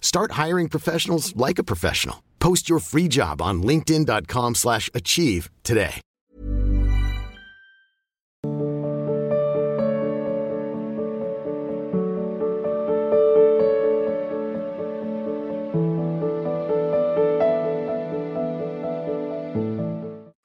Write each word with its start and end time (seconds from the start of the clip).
Start 0.00 0.32
hiring 0.32 0.68
professionals 0.68 1.34
like 1.36 1.58
a 1.58 1.64
professional. 1.64 2.22
Post 2.40 2.68
your 2.68 2.78
free 2.78 3.08
job 3.08 3.42
on 3.42 3.62
linkedin.com/achieve 3.62 4.54
slash 4.54 4.90
achieve 4.94 5.50
today. 5.62 5.94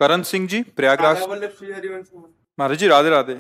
Karan 0.02 0.22
Singh 0.22 0.48
ji 0.48 0.62
Prayagraj 0.64 1.18
महाराज 2.60 2.78
जी 2.78 2.88
राधे 2.88 3.10
राधे 3.10 3.34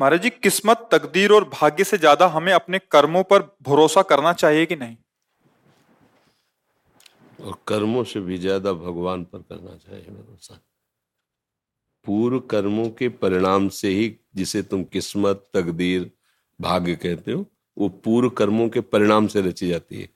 महाराज 0.00 0.22
जी 0.22 0.30
किस्मत 0.30 0.88
तकदीर 0.92 1.32
और 1.32 1.44
भाग्य 1.44 1.84
से 1.84 1.98
ज्यादा 1.98 2.26
हमें 2.26 2.52
अपने 2.52 2.78
कर्मों 2.78 3.22
पर 3.22 3.56
भरोसा 3.62 4.02
करना 4.02 4.32
चाहिए 4.32 4.66
कि 4.66 4.76
नहीं 4.76 4.96
और 7.39 7.57
कर्मों 7.67 8.03
से 8.03 8.19
भी 8.19 8.37
ज़्यादा 8.37 8.73
भगवान 8.75 9.23
पर 9.23 9.39
करना 9.39 9.75
चाहिए 9.77 10.05
भरोसा 10.05 10.59
पूर्व 12.05 12.39
कर्मों 12.41 12.89
के 12.89 13.09
परिणाम 13.11 13.67
से 13.69 13.89
ही 13.89 14.15
जिसे 14.35 14.61
तुम 14.63 14.83
किस्मत, 14.83 15.49
तकदीर, 15.53 16.09
भाग्य 16.59 16.95
कहते 16.95 17.31
हो, 17.31 17.45
वो 17.77 17.89
पूर्व 17.89 18.29
कर्मों 18.31 18.67
के 18.69 18.81
परिणाम 18.81 19.27
से 19.27 19.41
रची 19.41 19.67
जाती 19.67 20.01
है। 20.01 20.09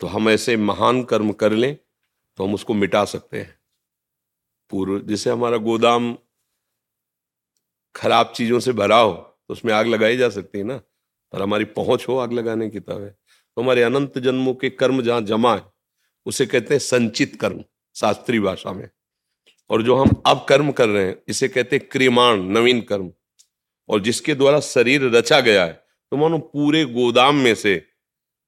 तो 0.00 0.06
हम 0.06 0.28
ऐसे 0.28 0.56
महान 0.58 1.02
कर्म 1.04 1.32
कर 1.34 1.52
लें 1.52 1.76
तो 2.38 2.44
हम 2.44 2.54
उसको 2.54 2.74
मिटा 2.74 3.04
सकते 3.06 3.40
हैं। 3.40 3.58
पूर्व 4.70 5.00
जैसे 5.00 5.30
हमारा 5.30 5.56
गोदाम 5.58 6.16
खराब 7.94 8.32
चीज़ों 8.36 8.60
से 8.60 8.72
भरा 8.74 8.96
हो 8.96 9.12
तो 9.12 9.52
उसमें 9.54 9.72
आग 9.74 9.86
लगाई 9.86 10.16
जा 10.16 10.28
सकती 10.30 10.58
है 10.58 10.64
ना, 10.64 10.76
पर 11.32 11.42
हमारी 11.42 11.64
पहुँच 11.66 12.08
हो 12.08 12.16
आग 12.18 12.32
लगाने 12.32 12.68
की 12.70 12.80
तब 12.80 13.02
है 13.02 13.10
तो 13.10 13.62
हमारे 13.62 13.82
अनंत 13.82 14.18
जन्मों 14.18 14.54
के 14.54 14.70
कर्म 14.72 15.02
जहाँ 15.02 15.20
जमा 15.22 15.54
है 15.54 15.72
उसे 16.26 16.46
कहते 16.46 16.74
हैं 16.74 16.78
संचित 16.78 17.36
कर्म, 17.40 17.62
शास्त्रीय 17.96 18.40
भाषा 18.40 18.72
में। 18.72 18.88
और 19.70 19.82
जो 19.82 19.96
हम 19.96 20.22
अब 20.26 20.44
कर्म 20.48 20.70
कर 20.72 20.88
रहे 20.88 21.04
हैं, 21.06 21.16
इसे 21.28 21.48
कहते 21.48 21.76
हैं 21.76 21.88
क्रियमाण 21.88 22.42
नवीन 22.50 22.80
कर्म। 22.80 23.10
और 23.88 24.00
जिसके 24.00 24.34
द्वारा 24.34 24.60
शरीर 24.60 25.02
रचा 25.10 25.40
गया 25.40 25.64
है 25.64 25.72
तो 26.12 26.16
मानो 26.16 26.38
पूरे 26.38 26.84
गोदाम 26.84 27.36
में 27.36 27.54
से 27.54 27.82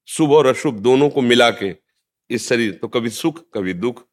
शुभ 0.07 0.31
और 0.31 0.47
अशुभ 0.47 0.79
दोनों 0.79 1.09
को 1.09 1.21
मिला 1.21 1.49
के 1.51 1.73
इस 2.29 2.47
शरीर 2.49 2.73
तो 2.73 2.87
कभी 2.87 3.09
सुख, 3.09 3.43
कभी 3.53 3.73
दुख, 3.73 4.03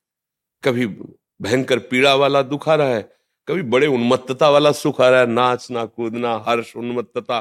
कभी 0.63 0.87
भयंकर 0.87 1.79
पीड़ा 1.81 2.15
वाला 2.15 2.43
दुख 2.43 2.69
आ 2.69 2.75
रहा 2.75 2.95
है, 2.95 3.03
कभी 3.49 3.63
बड़े 3.65 3.87
उन्मत्तता 3.87 4.49
वाला 4.51 4.73
सुख 4.73 5.01
आ 5.01 5.09
रहा 5.09 5.21
है, 5.21 5.27
नाचना, 5.27 5.85
कूदना, 5.85 6.35
हर्ष, 6.49 6.75
उन्मत्तता, 6.77 7.39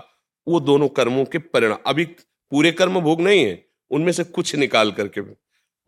वो 0.48 0.60
दोनों 0.60 0.88
कर्मों 0.90 1.26
के 1.26 1.38
परिणाम। 1.38 1.78
अभी 1.88 2.06
पूरे 2.06 2.72
कर्म 2.72 3.00
भोग 3.00 3.22
नहीं 3.22 3.46
है, 3.46 3.66
उनमें 3.92 4.12
से 4.12 4.24
कुछ 4.24 4.56
निकाल 4.56 4.92
करके 4.92 5.22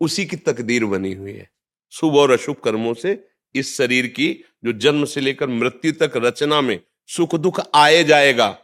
उसी 0.00 0.26
की 0.26 0.36
तकदीर 0.36 0.84
बनी 0.84 1.12
हुई 1.12 1.32
है। 1.32 1.50
शुभ 1.90 2.16
और 2.16 2.30
अशुभ 2.30 2.56
कर्मों 2.56 2.94
से 2.94 3.28
इस 3.54 3.76
शरीर 3.76 4.06
की, 4.06 4.44
जो 4.64 4.72
जन्म 4.72 5.04
से 5.04 5.20
लेकर 5.20 5.46
मृत्यु 5.46 5.92
तक 5.92 6.12
रचना 6.16 6.60
में 6.60 6.80
सुख 7.06 7.34
दुख 7.34 7.60
आए 7.74 8.04
जाएगा, 8.04 8.58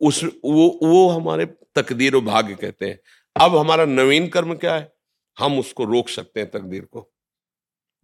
उस, 0.00 0.24
वो 0.24 0.80
वो 0.82 1.08
हमारे 1.08 1.46
तकदीर 1.46 2.14
और 2.14 2.20
भाग्य 2.20 2.54
कहते 2.54 2.86
हैं। 2.86 3.00
अब 3.44 3.56
हमारा 3.56 3.84
नवीन 3.84 4.28
कर्म 4.28 4.54
क्या 4.54 4.74
है? 4.74 4.92
हम 5.38 5.58
उसको 5.58 5.84
रोक 5.84 6.08
सकते 6.08 6.40
हैं 6.40 6.50
तकदीर 6.50 6.84
को। 6.84 7.12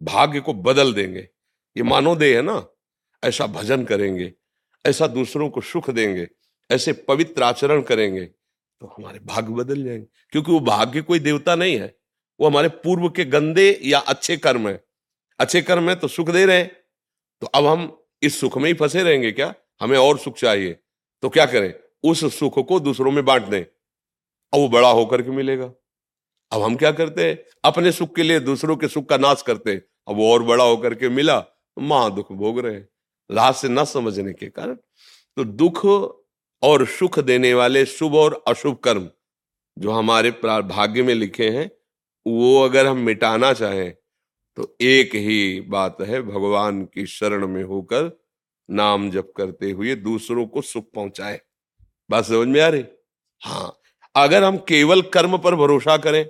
भाग्य 0.03 0.39
को 0.39 0.53
बदल 0.53 0.93
देंगे। 0.93 1.29
ये 1.77 1.83
मानोदय 1.83 2.35
है 2.35 2.41
ना? 2.41 2.67
ऐसा 3.23 3.47
भजन 3.47 3.83
करेंगे, 3.83 4.33
ऐसा 4.85 5.07
दूसरों 5.07 5.49
को 5.49 5.61
सुख 5.61 5.89
देंगे, 5.89 6.27
ऐसे 6.71 6.93
पवित्र 6.93 7.43
आचरण 7.43 7.81
करेंगे 7.81 8.29
तो 8.83 8.87
हमारे 8.87 9.19
भाग्य 9.19 9.53
बदल 9.53 9.83
जाएँगे, 9.83 10.07
क्योंकि 10.29 10.51
वो 10.51 10.59
भाग्य 10.59 11.01
कोई 11.01 11.19
देवता 11.19 11.55
नहीं 11.55 11.79
है। 11.79 11.97
वो 12.39 12.47
हमारे 12.47 12.69
पूर्व 12.69 13.09
के 13.09 13.25
गंदे 13.25 13.79
या 13.83 13.99
अच्छे 13.99 14.37
कर्म 14.37 14.69
है। 14.69 14.83
अच्छे 15.39 15.61
कर्म 15.61 15.89
है 15.89 15.95
तो 15.95 16.07
सुख 16.07 16.29
दे 16.29 16.45
रहे 16.45 16.57
हैं। 16.57 16.71
तो 17.41 17.47
अब 17.47 17.65
हम 17.65 18.03
इस 18.21 18.39
सुख 18.39 18.57
में 18.57 18.65
ही 18.65 18.73
फंसे 18.73 19.03
रहेंगे 19.03 19.31
क्या? 19.31 19.53
हमें 19.81 19.97
और 19.97 20.17
सुख 20.17 20.35
चाहिए। 20.35 20.79
तो 21.21 21.29
क्या 21.29 21.45
करें? 21.45 21.73
उस 22.03 22.39
सुख 22.39 22.67
को 22.67 22.79
दूसरों 22.79 23.11
में 23.11 23.25
बांट 23.25 23.43
दें। 23.43 23.61
अब 23.61 24.59
वो 24.59 24.69
बड़ा 24.69 24.89
होकर 24.89 25.21
के 25.21 25.31
मिलेगा। 25.31 25.71
अब 26.51 26.61
हम 26.61 26.75
क्या 26.75 26.91
करते 26.91 27.29
हैं? 27.29 27.43
अपने 27.63 27.91
सुख 27.91 28.15
के 28.15 28.23
लिए 28.23 28.39
दूसरों 28.39 28.75
के 28.77 28.87
सुख 28.87 29.05
का 29.05 29.17
नाश 29.17 29.41
करते 29.41 29.71
हैं। 29.71 29.81
अब 30.07 30.15
वो 30.15 30.33
और 30.33 30.43
बड़ा 30.43 30.63
होकर 30.63 30.95
के 30.95 31.09
मिला 31.09 31.45
महा 31.79 32.09
दुख 32.09 32.31
भोग 32.31 32.59
रहे 32.59 32.73
हैं। 32.73 32.89
राह 33.31 33.51
से 33.51 33.69
न 33.69 33.85
समझने 33.85 34.33
के 34.33 34.47
कारण 34.47 34.75
तो 35.37 35.43
दुख 35.43 35.85
और 36.63 36.85
सुख 36.87 37.19
देने 37.19 37.53
वाले 37.53 37.85
शुभ 37.85 38.15
और 38.15 38.43
अशुभ 38.47 38.77
कर्म 38.83 39.09
जो 39.77 39.91
हमारे 39.91 40.31
भाग्य 40.43 41.03
में 41.03 41.13
लिखे 41.15 41.49
हैं, 41.49 41.69
वो 42.25 42.63
अगर 42.63 42.87
हम 42.87 42.97
मिटाना 42.97 43.53
चाहें 43.53 43.91
तो 44.57 44.75
एक 44.81 45.15
ही 45.15 45.61
बात 45.61 45.97
है, 46.01 46.21
भगवान 46.21 46.83
की 46.85 47.05
शरण 47.07 47.47
में 47.47 47.63
होकर 47.63 48.11
नाम 48.69 49.09
जप 49.11 49.33
करते 49.37 49.71
हुए 49.71 49.95
दूसरों 49.97 50.45
को 50.47 50.61
सुख 50.61 50.91
पहुँचाए। 50.95 51.39
बात 52.09 52.25
समझ 52.25 52.47
में 52.47 52.61
आ 52.61 52.67
रही? 52.67 52.85
हाँ। 53.41 53.79
अगर 54.15 54.43
हम 54.43 54.57
केवल 54.69 55.01
कर्म 55.13 55.37
पर 55.37 55.55
भरोसा 55.55 55.97
करें, 55.97 56.25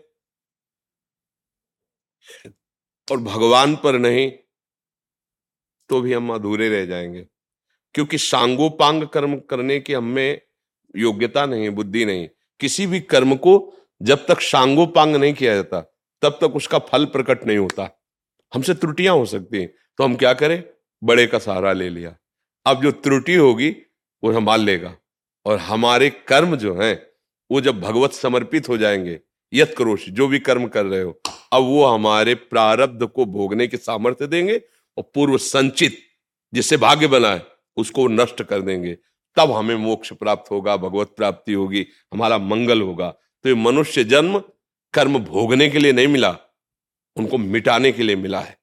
और 3.07 3.17
भगवान 3.19 3.75
पर 3.75 3.99
नहीं 3.99 4.31
तो 5.89 6.01
भी 6.01 6.13
हम 6.13 6.33
अधूरे 6.33 6.69
रह 6.69 6.85
जाएँगे। 6.85 7.25
क्योंकि 7.93 8.17
सांगोपांग 8.17 9.03
कर्म 9.03 9.39
करने 9.49 9.79
की 9.79 9.93
हमें 9.93 10.41
योग्यता 10.95 11.45
नहीं, 11.45 11.69
बुद्धि 11.69 12.05
नहीं। 12.05 12.29
किसी 12.59 12.87
भी 12.87 12.99
कर्म 12.99 13.35
को 13.35 13.73
जब 14.01 14.25
तक 14.25 14.41
सांगोपांग 14.41 15.15
नहीं 15.15 15.33
किया 15.33 15.55
जाता, 15.55 15.81
तब 16.21 16.37
तक 16.41 16.55
उसका 16.55 16.79
फल 16.79 17.05
प्रकट 17.05 17.45
नहीं 17.45 17.57
होता। 17.57 18.03
हमसे 18.53 18.73
त्रुटियाँ 18.73 19.15
हो 19.15 19.25
सकती 19.25 19.57
हैं 19.57 19.73
तो 19.97 20.03
हम 20.03 20.15
क्या 20.15 20.33
करें? 20.33 20.63
बड़े 21.03 21.27
का 21.27 21.39
सहारा 21.39 21.73
ले 21.73 21.89
लिया। 21.89 22.15
अब 22.65 22.83
जो 22.83 22.91
त्रुटि 22.91 23.35
होगी, 23.35 23.69
वो 24.23 24.33
संभाल 24.33 24.61
लेगा। 24.61 24.95
और 25.45 25.57
हमारे 25.57 26.09
कर्म 26.09 26.55
जो 26.55 26.75
हैं, 26.75 27.07
वो 27.51 27.61
जब 27.61 27.79
भगवत 27.79 28.13
समर्पित 28.13 28.69
हो 28.69 28.77
जाएँगे 28.77 29.19
यत 29.53 29.75
जो 30.09 30.27
भी 30.27 30.39
कर्म 30.39 30.67
कर 30.67 30.85
रहे 30.85 31.01
हो, 31.01 31.21
अब 31.53 31.63
वो 31.63 31.85
हमारे 31.85 32.35
प्रारब्ध 32.35 33.07
को 33.07 33.25
भोगने 33.25 33.67
के 33.67 33.77
सामर्थ्य 33.77 34.27
देंगे 34.27 34.61
और 34.97 35.11
पूर्व 35.13 35.37
संचित, 35.37 35.97
जिससे 36.53 36.77
भाग्य 36.77 37.07
बना 37.07 37.29
है। 37.29 37.52
उसको 37.77 38.07
नष्ट 38.07 38.43
कर 38.43 38.61
देंगे। 38.61 38.97
तब 39.37 39.51
हमें 39.51 39.75
मोक्ष 39.75 40.13
प्राप्त 40.13 40.51
होगा, 40.51 40.75
भगवत 40.77 41.13
प्राप्ति 41.17 41.53
होगी, 41.53 41.85
हमारा 42.13 42.37
मंगल 42.37 42.81
होगा। 42.81 43.09
तो 43.09 43.49
ये 43.49 43.55
मनुष्य 43.55 44.03
जन्म 44.03 44.39
कर्म 44.93 45.17
भोगने 45.19 45.69
के 45.69 45.79
लिए 45.79 45.91
नहीं 45.91 46.07
मिला, 46.07 46.35
उनको 47.15 47.37
मिटाने 47.37 47.91
के 47.91 48.03
लिए 48.03 48.15
मिला 48.15 48.39
है 48.39 48.57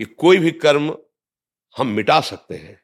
कि 0.00 0.04
कोई 0.04 0.38
भी 0.38 0.50
कर्म 0.52 0.94
हम 1.76 1.86
मिटा 1.86 2.20
सकते 2.20 2.54
हैं। 2.54 2.80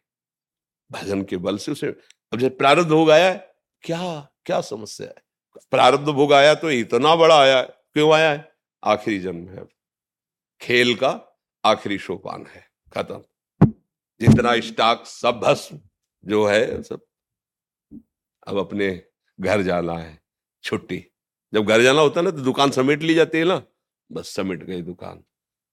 भजन 0.90 1.22
के 1.22 1.36
बल 1.36 1.58
से 1.58 1.72
उसे, 1.72 1.86
अब 2.32 2.38
जब 2.38 2.58
प्रारब्ध 2.58 2.88
भोग 2.88 3.10
आया 3.10 3.30
है, 3.30 3.54
क्या 3.84 4.28
क्या 4.44 4.60
समस्या 4.60 5.06
है? 5.06 5.24
प्रारब्ध 5.70 6.08
भोग 6.08 6.32
आया 6.32 6.54
तो 6.54 6.70
इतना 6.70 7.14
बड़ा 7.16 7.40
आया 7.40 7.56
है 7.58 7.64
क्यों 7.92 8.12
आया 8.12 8.30
है? 8.30 8.52
आखिरी 8.82 9.18
जन्म 9.18 9.48
है 9.48 9.64
खेल 10.60 10.94
का 10.94 11.10
आखिरी 11.64 11.98
सोपान 11.98 12.46
है, 12.46 12.64
खत्म। 12.92 13.22
जितना 14.20 14.60
स्टॉक 14.60 15.06
सब 15.06 15.40
भस्म 15.44 15.80
जो 16.24 16.46
है, 16.46 16.82
सब। 16.82 17.00
अब 18.46 18.58
अपने 18.58 19.02
घर 19.40 19.62
जाना 19.62 19.92
है, 19.92 20.22
छुट्टी। 20.64 21.04
जब 21.54 21.64
घर 21.64 21.82
जाना 21.82 22.00
होता 22.00 22.20
है 22.20 22.24
ना 22.24 22.30
तो 22.30 22.38
दुकान 22.38 22.70
समेट 22.70 23.02
ली 23.02 23.14
जाती 23.14 23.38
है 23.38 23.44
ना। 23.44 23.62
बस 24.12 24.28
समेट 24.28 24.64
गई 24.64 24.82
दुकान। 24.82 25.24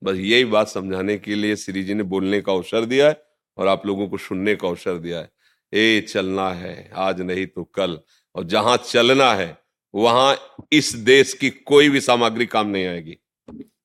बस 0.04 0.16
यही 0.16 0.46
बात 0.46 0.68
समझाने 0.68 1.18
के 1.18 1.36
लिए 1.36 1.56
श्री 1.56 1.84
जी 1.84 1.94
ने 1.94 2.04
बोलने 2.04 2.42
का 2.42 2.52
अवसर 2.54 2.86
दिया 2.86 3.08
है 3.08 3.24
और 3.58 3.68
आप 3.68 3.86
लोगों 3.86 4.08
को 4.08 4.18
सुनने 4.18 4.56
का 4.56 4.68
अवसर 4.68 4.98
दिया 4.98 5.20
है। 5.20 5.32
ए, 5.74 6.02
चलना 6.02 6.50
है, 6.50 6.92
आज 6.96 7.22
नहीं 7.22 7.48
तो 7.48 7.64
कल। 7.64 8.00
और 8.36 8.44
जहाँ 8.44 8.78
चलना 8.78 9.34
है, 9.34 9.58
वहाँ 9.96 10.38
इस 10.72 10.96
देश 10.96 11.34
की 11.34 11.50
कोई 11.50 11.90
भी 11.90 12.02
सामग्री 12.02 12.46
काम 12.46 12.68
नहीं 12.68 12.86
आएगी। 12.86 13.18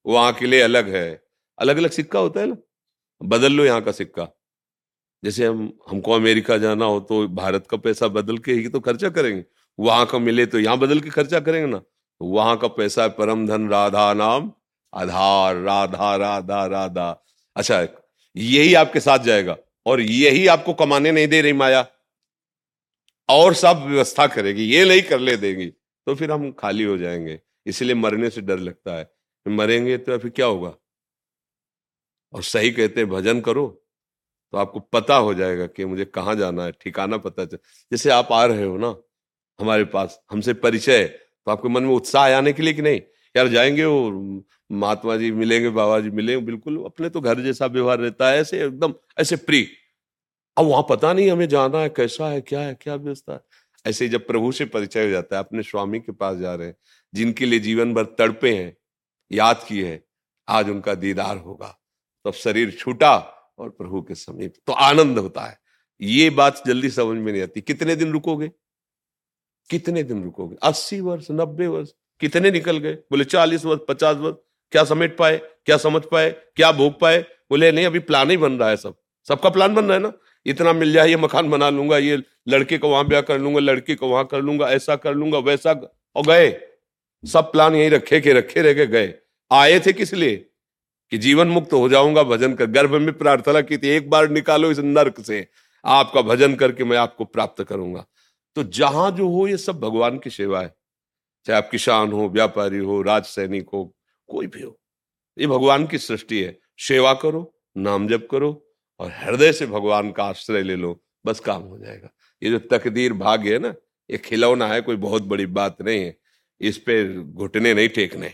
वहाँ 0.07 0.33
के 0.33 0.47
लिए 0.47 0.61
अलग 0.61 0.89
है। 0.89 1.25
अलग 1.59 1.77
अलग 1.77 1.91
सिक्का 1.91 2.19
होता 2.19 2.41
है 2.41 2.47
ना। 2.47 2.57
बदल 3.23 3.53
लो 3.53 3.65
यहाँ 3.65 3.83
का 3.83 3.93
सिक्का। 3.93 4.38
जैसे 5.23 5.47
हम, 5.47 5.73
हमको 5.91 6.13
अमेरिका 6.13 6.57
जाना 6.59 6.85
हो 6.85 7.01
तो 7.01 7.27
भारत 7.29 7.67
का 7.71 7.77
पैसा 7.77 8.09
बदल 8.09 8.39
के 8.39 8.53
ही 8.53 8.69
तो 8.69 8.81
खर्चा 8.81 9.09
करेंगे। 9.09 9.45
वहाँ 9.79 10.07
का 10.07 10.19
मिले 10.19 10.47
तो 10.47 10.59
यहाँ 10.61 10.79
बदल 10.79 11.01
के 11.01 11.11
खर्चा 11.11 11.41
करेंगे 11.41 11.67
ना। 11.67 11.79
तो 11.79 12.27
वहाँ 12.27 12.57
का 12.59 12.69
पैसा 12.69 13.03
है 13.03 13.09
परम 13.09 13.47
धन 13.47 13.69
राधा 13.69 14.13
नाम, 14.15 14.53
आधार, 14.95 15.57
राधा 15.57 16.15
राधा 16.17 16.65
राधा। 16.67 17.11
अच्छा 17.57 17.87
यही 18.37 18.75
आपके 18.75 19.01
साथ 19.01 19.19
जाएगा 19.19 19.57
और 19.87 20.01
यही 20.01 20.47
आपको 20.47 20.73
कमाने 20.75 21.13
नहीं 21.13 21.29
दे 21.29 21.41
रही 21.43 21.53
माया। 21.53 21.87
और 23.29 23.55
सब 23.55 23.85
व्यवस्था 23.87 24.27
करेगी, 24.27 24.65
ये 24.65 24.85
नहीं 24.85 25.03
कर 25.03 25.19
ले 25.21 25.37
देगी 25.37 25.67
तो 26.07 26.15
फिर 26.15 26.33
हम 26.33 26.51
खाली 26.53 26.85
हो 26.85 26.97
जाएँगे। 26.99 27.41
इसलिए 27.67 27.95
मरने 27.95 28.31
से 28.31 28.41
डर 28.41 28.59
लगता 28.59 28.97
है। 28.97 29.11
मरेंगे 29.47 29.97
तो 29.99 30.19
फिर 30.19 30.31
क्या 30.31 30.47
होगा? 30.47 30.73
और 32.33 32.43
सही 32.43 32.71
कहते 32.71 33.05
भजन 33.05 33.41
करो। 33.41 33.67
तो 34.53 34.59
आपको 34.59 34.81
पता 34.81 35.17
हो 35.17 35.35
जाएगा 35.35 35.67
कि 35.67 35.85
मुझे 35.85 36.05
कहाँ 36.05 36.35
जाना 36.35 36.65
है, 36.65 36.73
ठिकाना 36.73 37.17
पता 37.17 37.45
चल, 37.45 37.59
जैसे 37.93 38.11
आप 38.11 38.29
आ 38.33 38.45
रहे 38.45 38.65
हो 38.65 38.79
ना, 38.79 38.97
हमारे 39.61 39.85
पास, 39.85 40.21
हमसे 40.31 40.53
परिचय 40.53 41.05
तो 41.05 41.51
आपके 41.51 41.69
मन 41.69 41.83
में 41.83 41.95
उत्साह 41.95 42.37
आने 42.37 42.53
के 42.53 42.63
लिए 42.63 42.75
कि 42.75 42.83
नहीं, 42.83 43.01
यार 43.37 43.49
जाएँगे 43.49 43.85
वो, 43.85 44.45
महात्मा 44.73 45.17
जी 45.17 45.33
मिलेंगे, 45.33 45.69
बाबा 45.69 46.01
जी 46.01 46.11
मिलेंगे, 46.11 46.47
बिल्कुल 46.47 46.85
अपने 46.85 47.09
तो 47.09 47.21
घर 47.21 47.41
जैसा 47.41 47.67
व्यवहार 47.67 47.99
रहता 47.99 48.29
है, 48.29 48.39
ऐसे 48.39 48.65
एकदम, 48.65 48.95
ऐसे 49.19 49.37
प्री। 49.37 49.69
अब 50.59 50.65
वहाँ 50.65 50.87
पता 50.91 51.13
नहीं 51.13 51.31
हमें 51.31 51.49
जाना 51.49 51.79
है, 51.79 51.89
कैसा 51.89 52.29
है, 52.29 52.41
क्या 52.41 52.61
है, 52.61 52.75
क्या 52.75 52.95
व्यवस्था 52.95 53.33
है। 53.33 53.41
ऐसे 53.87 54.09
जब 54.09 54.27
प्रभु 54.27 54.53
से 54.53 54.65
परिचय 54.65 55.05
हो 55.05 55.11
जाता 55.11 55.37
है, 55.37 55.41
अपने 55.41 55.63
स्वामी 55.63 56.01
के 56.01 56.13
पास 56.13 56.37
जा 56.37 56.55
रहे 56.55 56.67
हैं, 56.67 56.77
जिनके 57.15 57.47
लिए 57.47 57.59
जीवन 57.59 57.95
भर 57.95 58.05
तड़पे 58.05 58.57
हैं, 58.57 58.77
याद 59.33 59.65
किए 59.69 59.87
हैं, 59.87 60.05
आज 60.49 60.71
उनका 60.71 60.95
दीदार 60.95 61.37
होगा। 61.37 61.69
तब 61.69 62.31
तो 62.31 62.33
शरीर 62.33 62.71
छूटा 62.71 63.35
और 63.59 63.71
प्रभु 63.71 64.03
के 64.03 64.15
समीप। 64.15 64.55
तो 64.67 64.73
आनंद 64.73 65.19
होता 65.19 65.41
है। 65.41 65.59
ये 66.01 66.31
बात 66.31 66.63
जल्दी 66.67 66.91
समझ 66.91 67.19
में 67.19 67.33
नहीं 67.33 67.43
आती। 67.43 67.61
कितने 67.61 67.97
दिन 67.97 68.13
रुकोगे? 68.13 68.49
कितने 69.71 70.03
दिन 70.03 70.25
रुकोगे? 70.25 70.57
अस्सी 70.63 71.01
वर्ष, 71.01 71.27
नब्बे 71.31 71.67
वर्ष, 71.67 71.91
कितने 72.21 72.51
निकल 72.51 72.79
गए? 72.79 72.93
बोले, 72.93 73.25
चालीस 73.25 73.65
वर्ष, 73.65 73.81
पचास 73.89 74.17
वर्ष। 74.17 74.35
क्या 74.71 74.85
समेट 74.85 75.17
पाए? 75.17 75.37
क्या 75.37 75.77
समझ 75.77 76.03
पाए? 76.13 76.31
क्या 76.31 76.73
भोग 76.73 77.01
पाए? 77.01 77.19
बोले, 77.21 77.73
नहीं, 77.73 77.87
अभी 77.87 77.99
प्लान 77.99 78.31
ही 78.31 78.37
बन 78.37 78.53
रहा 78.53 78.69
है 78.69 78.77
सब। 78.77 78.95
सबका 79.29 79.51
प्लान 79.51 79.75
बन 79.75 79.85
रहा 79.85 79.95
है 79.95 80.03
ना? 80.03 80.13
इतना 80.47 80.73
मिल 80.73 80.93
जाए, 80.93 81.09
ये 81.09 81.17
मकान 81.17 81.51
बना 81.51 81.71
लूँगा, 81.71 81.99
ये 81.99 82.23
लड़के 82.49 82.79
को 82.79 82.89
वहाँ 82.89 83.09
ब्याह 83.09 83.23
कर 83.23 83.39
लूँगा, 83.39 83.61
लड़की 83.61 83.95
को 83.95 84.09
वहाँ 84.09 84.27
कर 84.27 84.41
लूँगा, 84.43 84.69
ऐसा 84.69 84.97
कर 84.97 85.15
लूँगा, 85.15 85.39
वैसा 85.39 85.99
और 86.17 86.27
गए। 86.27 86.61
सब 87.27 87.53
प्लान 87.53 87.75
यही 87.75 87.89
रखे 87.89 88.21
के 88.21 88.33
रखे 88.33 88.63
रह 88.63 88.85
गए। 88.85 89.15
आए 89.53 89.81
थे 89.81 89.93
किस 89.93 90.15
लिए? 90.15 90.48
कि 91.13 91.19
जीवन 91.19 91.49
मुक्त 91.49 91.73
हो 91.73 91.89
जाऊँगा 91.89 92.23
भजन 92.23 92.55
कर। 92.55 92.67
गर्भ 92.67 92.95
में 92.95 93.13
प्रार्थना 93.13 93.61
की 93.61 93.79
थी, 93.79 93.89
एक 93.89 94.11
बार 94.11 94.29
निकालो 94.31 94.71
इस 94.71 94.79
नर्क 94.79 95.21
से, 95.21 95.47
आपका 95.85 96.23
भजन 96.23 96.55
करके 96.55 96.85
मैं 96.85 96.97
आपको 96.97 97.25
प्राप्त 97.25 97.63
करूँगा। 97.65 98.05
तो 98.57 98.63
जहाँ 98.63 99.11
जो 99.11 99.29
हो, 99.29 99.47
ये 99.49 99.57
सब 99.57 99.81
भगवान 99.81 100.19
की 100.19 100.31
सेवा 100.31 100.61
है। 100.61 100.75
चाहे 101.47 101.57
आप 101.59 101.69
किसान 101.71 102.13
हो, 102.13 102.29
व्यापारी 102.29 102.79
हो 102.79 103.01
राज 103.03 103.25
सैनिक 103.25 103.69
हो, 103.69 103.85
कोई 104.29 104.47
भी 104.47 104.63
हो, 104.63 104.79
ये 105.37 105.47
भगवान 105.47 105.87
की 105.87 105.99
सृष्टि 105.99 106.43
है। 106.43 106.59
सेवा 106.79 107.13
करो, 107.15 107.53
नाम 107.77 108.09
जप 108.09 108.27
करो 108.31 108.51
और 109.01 109.11
हृदय 109.15 109.53
से 109.53 109.67
भगवान 109.67 110.11
का 110.13 110.25
आश्रय 110.25 110.63
ले 110.63 110.77
लो, 110.77 111.01
बस 111.27 111.41
काम 111.41 111.63
हो 111.63 111.79
जाएगा। 111.79 112.11
ये 112.43 112.51
जो 112.51 112.59
तकदीर 112.71 113.13
भाग्य 113.13 113.53
है 113.53 113.59
ना, 113.59 113.75
ये 114.11 114.19
खिलौना 114.19 114.67
है, 114.67 114.81
कोई 114.81 114.97
बहुत 114.97 115.23
बड़ी 115.23 115.47
बात 115.47 115.83
नहीं 115.83 116.05
है। 116.05 116.17
इस 116.61 116.79
पे 116.79 117.03
घुटने 117.15 117.75
नहीं 117.75 117.89
टेकने। 117.89 118.33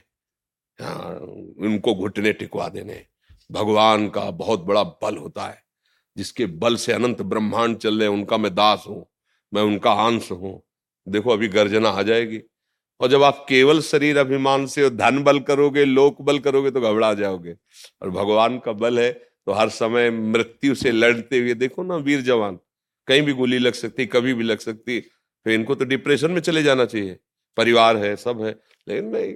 उनको 0.78 1.94
घुटने 1.94 2.32
टिकवा 2.34 2.68
देने। 2.68 3.04
भगवान 3.50 4.08
का 4.08 4.30
बहुत 4.32 4.64
बड़ा 4.64 4.82
बल 4.82 5.16
होता 5.16 5.46
है, 5.46 5.62
जिसके 6.16 6.46
बल 6.46 6.76
से 6.76 6.92
अनंत 6.92 7.22
ब्रह्मांड 7.24 7.76
चल 7.78 7.98
रहे 7.98 8.08
उनका 8.10 8.36
मैं 8.38 8.54
दास 8.54 8.84
हूँ, 8.88 9.04
मैं 9.52 9.62
उनका 9.62 9.92
अंश 10.06 10.30
हूँ। 10.32 10.60
देखो, 11.06 11.30
अभी 11.30 11.48
गर्जना 11.50 11.88
आ 11.90 12.02
जाएगी। 12.02 12.40
और 13.00 13.08
जब 13.10 13.22
आप 13.22 13.44
केवल 13.48 13.80
शरीर 13.82 14.18
अभिमान 14.18 14.66
से 14.66 14.88
धन 14.92 15.22
बल 15.22 15.38
करोगे, 15.42 15.84
लोक 15.84 16.20
बल 16.22 16.38
करोगे 16.38 16.70
तो 16.70 16.80
घबरा 16.82 17.12
जाओगे। 17.14 17.54
और 18.02 18.10
भगवान 18.10 18.58
का 18.58 18.72
बल 18.74 18.98
है 18.98 19.12
तो 19.46 19.52
हर 19.52 19.68
समय 19.70 20.10
मृत्यु 20.10 20.74
से 20.74 20.90
लड़ते 20.92 21.38
हुए, 21.38 21.54
देखो 21.54 21.82
ना, 21.82 21.96
वीर 21.96 22.20
जवान, 22.22 22.58
कहीं 23.08 23.22
भी 23.22 23.32
गोली 23.34 23.58
लग 23.58 23.72
सकती, 23.74 24.06
कभी 24.06 24.34
भी 24.34 24.44
लग 24.44 24.58
सकती 24.60 25.00
तो 25.00 25.50
इनको 25.50 25.74
तो 25.74 25.84
डिप्रेशन 25.84 26.30
में 26.30 26.40
चले 26.40 26.62
जाना 26.62 26.84
चाहिए। 26.86 27.18
परिवार 27.56 27.96
है, 27.96 28.14
सब 28.16 28.42
है, 28.42 28.50
लेकिन 28.86 29.08
नहीं 29.08 29.34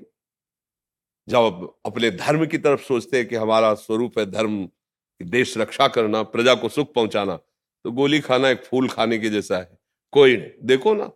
जब 1.28 1.68
अपने 1.86 2.10
धर्म 2.10 2.44
की 2.46 2.58
तरफ़ 2.58 2.80
सोचते 2.82 3.16
हैं 3.16 3.26
कि 3.28 3.36
हमारा 3.36 3.72
स्वरूप 3.74 4.18
है 4.18 4.24
धर्म 4.26 4.68
देश 5.20 5.56
रक्षा 5.58 5.88
करना, 5.88 6.22
प्रजा 6.22 6.54
को 6.54 6.68
सुख 6.68 6.92
पहुंचाना 6.94 7.36
तो 7.84 7.90
गोली 7.92 8.20
खाना 8.20 8.48
एक 8.48 8.64
फूल 8.64 8.88
खाने 8.88 9.18
के 9.18 9.30
जैसा 9.30 9.56
है। 9.56 9.78
कोई 10.12 10.36
नहीं, 10.36 10.50
देखो 10.62 10.94
ना। 10.94 11.10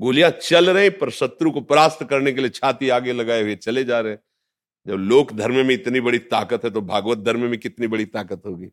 गोलियाँ 0.00 0.30
चल 0.32 0.70
रही 0.70 0.90
पर 0.90 1.10
शत्रु 1.10 1.50
को 1.50 1.60
परास्त 1.60 2.02
करने 2.10 2.32
के 2.32 2.40
लिए 2.40 2.50
छाती 2.50 2.88
आगे 2.88 3.12
लगाए 3.12 3.42
हुए 3.42 3.54
चले 3.56 3.84
जा 3.84 4.00
रहे 4.00 4.12
हैं। 4.12 4.20
जब 4.86 4.94
लोक 4.94 5.32
धर्म 5.32 5.66
में 5.66 5.74
इतनी 5.74 6.00
बड़ी 6.00 6.18
ताकत 6.18 6.64
है 6.64 6.70
तो 6.70 6.80
भागवत 6.80 7.18
धर्म 7.18 7.40
में 7.40 7.58
कितनी 7.58 7.86
बड़ी 7.86 8.04
ताकत 8.06 8.42
होगी? 8.46 8.68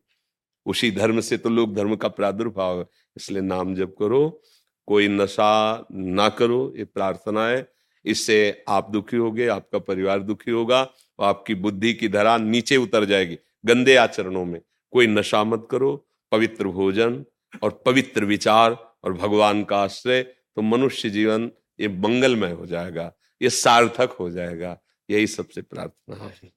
उसी 0.66 0.90
धर्म 0.90 1.20
से 1.20 1.36
तो 1.36 1.50
लोक 1.50 1.72
धर्म 1.74 1.96
का 1.96 2.08
प्रादुर्भाव 2.08 2.78
है। 2.80 2.86
इसलिए 3.16 3.42
नाम 3.42 3.74
जप 3.74 3.94
करो, 3.98 4.42
कोई 4.88 5.08
नशा 5.08 5.86
ना 5.92 6.28
करो, 6.28 6.72
ये 6.76 6.84
प्रार्थना 6.84 7.46
है। 7.48 7.73
इससे 8.04 8.64
आप 8.68 8.90
दुखी 8.90 9.16
होगे 9.16 9.46
आपका 9.48 9.78
परिवार 9.78 10.20
दुखी 10.20 10.50
होगा 10.50 10.82
और 11.18 11.26
आपकी 11.26 11.54
बुद्धि 11.56 11.92
की 11.94 12.08
धरा 12.08 12.36
नीचे 12.38 12.76
उतर 12.76 13.04
जाएगी 13.04 13.38
गंदे 13.66 13.96
आचरणों 13.96 14.44
में। 14.44 14.60
कोई 14.92 15.06
नशा 15.06 15.42
मत 15.44 15.66
करो 15.70 15.94
पवित्र 16.32 16.68
भोजन 16.68 17.24
और 17.62 17.82
पवित्र 17.86 18.24
विचार 18.24 18.72
और 19.04 19.12
भगवान 19.12 19.62
का 19.64 19.76
आश्रय 19.76 20.22
तो 20.22 20.62
मनुष्य 20.62 21.10
जीवन 21.10 21.50
ये 21.80 21.88
मंगलमय 21.88 22.52
हो 22.52 22.66
जाएगा 22.66 23.12
ये 23.40 23.50
सार्थक 23.50 24.16
हो 24.20 24.30
जाएगा 24.30 24.78
यही 25.08 25.26
सबसे 25.26 25.62
प्रार्थना 25.62 26.16
है। 26.24 26.50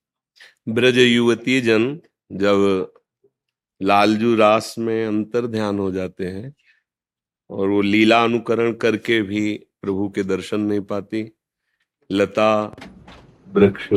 ब्रज 0.68 0.98
युवती 0.98 1.60
जन 1.62 2.00
जब 2.32 2.92
लालजू 3.82 4.36
रास 4.36 4.76
में 4.78 5.06
अंतर 5.06 5.48
ध्यान 5.48 5.80
हो 5.80 5.92
जाते 5.92 6.26
हैं 6.26 6.54
और 7.50 7.68
वो 7.70 7.82
लीला 7.82 8.24
अनुकरण 8.24 8.74
करके 8.74 9.22
भी 9.22 9.54
प्रभु 9.82 10.10
के 10.10 10.24
दर्शन 10.24 10.62
नहीं 10.62 10.82
पाती 10.82 11.24
लता 12.12 12.76
वृक्ष 13.48 13.94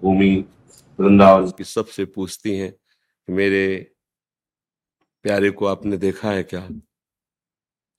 भूमि 0.00 0.44
वृंदावन। 1.00 1.50
की 1.50 1.64
सबसे 1.64 2.04
पूछती 2.04 2.56
हैं 2.56 2.74
मेरे 3.30 3.94
प्यारे 5.22 5.50
को 5.50 5.66
आपने 5.66 5.96
देखा 5.96 6.30
है 6.32 6.42
क्या? 6.42 6.68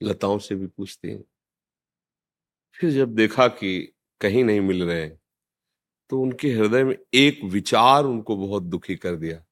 लताओं 0.02 0.38
से 0.38 0.54
भी 0.54 0.66
पूछती 0.66 1.10
हैं। 1.10 1.24
फिर 2.72 2.90
जब 2.90 3.14
देखा 3.14 3.48
कि 3.48 3.92
कहीं 4.20 4.44
नहीं 4.44 4.60
मिल 4.60 4.84
रहे 4.84 5.02
हैं 5.02 5.20
तो 6.10 6.20
उनके 6.20 6.48
हृदय 6.48 6.84
में 6.84 6.96
एक 7.14 7.40
विचार 7.44 8.04
उनको 8.04 8.36
बहुत 8.36 8.62
दुखी 8.62 8.96
कर 8.96 9.16
दिया। 9.16 9.44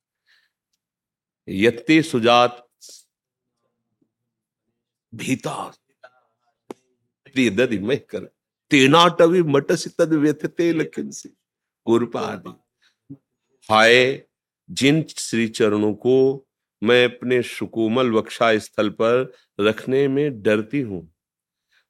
यत्ते 1.48 2.02
सुजात 2.02 2.68
भीता। 5.14 5.74
दधि 7.38 7.78
मैं 7.78 8.00
कर 8.00 8.37
तेनाटवी 8.70 9.42
मटसी 9.44 9.90
तद 9.98 10.12
व्यथते 10.14 10.72
लखन 10.72 11.10
से 11.10 11.28
आदि 12.18 12.50
हाय, 13.68 14.22
जिन 14.68 15.02
श्री 15.08 15.46
चरणों 15.48 15.92
को 15.94 16.46
मैं 16.82 17.04
अपने 17.04 17.40
सुकोमल 17.42 18.10
वक्षा 18.12 18.56
स्थल 18.58 18.88
पर 19.00 19.32
रखने 19.60 20.06
में 20.08 20.42
डरती 20.42 20.80
हूँ, 20.80 21.00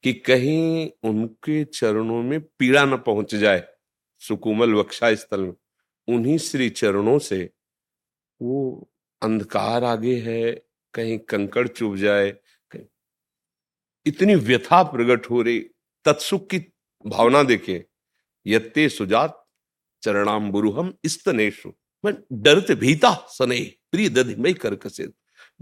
कि 0.05 0.13
कहीं 0.13 0.91
उनके 1.03 1.63
चरणों 1.65 2.23
में 2.23 2.41
पीड़ा 2.41 2.85
न 2.85 2.97
पहुँच 2.97 3.35
जाए 3.35 3.63
सुकोमल 4.23 4.75
वक्षा 4.75 5.15
स्थल 5.15 5.41
में। 5.41 5.55
उन्हीं 6.09 6.37
श्री 6.39 6.69
चरणों 6.71 7.19
से 7.19 7.43
वो 8.41 8.91
अंधकार 9.23 9.85
आगे 9.85 10.17
है, 10.21 10.53
कहीं 10.95 11.19
कंकड़ 11.29 11.67
चुभ 11.69 11.97
जाए 11.97 12.35
इतनी 14.07 14.35
व्यथा 14.37 14.83
प्रकट 14.83 15.31
हो 15.31 15.43
रही 15.43 15.59
तत्सुख 16.09 16.47
की 16.47 16.59
भावना 17.07 17.43
देखे, 17.43 17.85
यत्ते 18.47 18.89
सुजात 18.89 19.45
चरणाम 20.03 20.51
बुरुहम 20.51 20.95
स्तनेशु 21.07 21.73
मैं 22.05 22.15
डरते 22.33 22.75
भीता, 22.75 23.27
सने, 23.29 23.61
प्रिय 23.93 24.09
दधि, 24.09 24.35
मैं 24.35 24.55
कर 24.55 24.75
कसे 24.75 25.09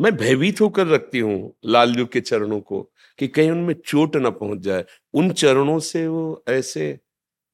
मैं 0.01 0.17
भयभीत 0.17 0.61
होकर 0.61 0.87
रखती 0.87 1.19
हूँ 1.19 1.55
लालजू 1.65 2.07
के 2.07 2.21
चरणों 2.21 2.61
को 2.61 2.93
कि 3.19 3.29
कहीं 3.29 3.51
उनमें 3.51 3.75
चोट 3.75 4.17
न 4.17 4.31
पहुँच 4.31 4.59
जाए। 4.59 4.85
उन 5.15 5.33
चरणों 5.33 5.79
से 5.81 6.07
वो 6.07 6.45
ऐसे 6.49 7.01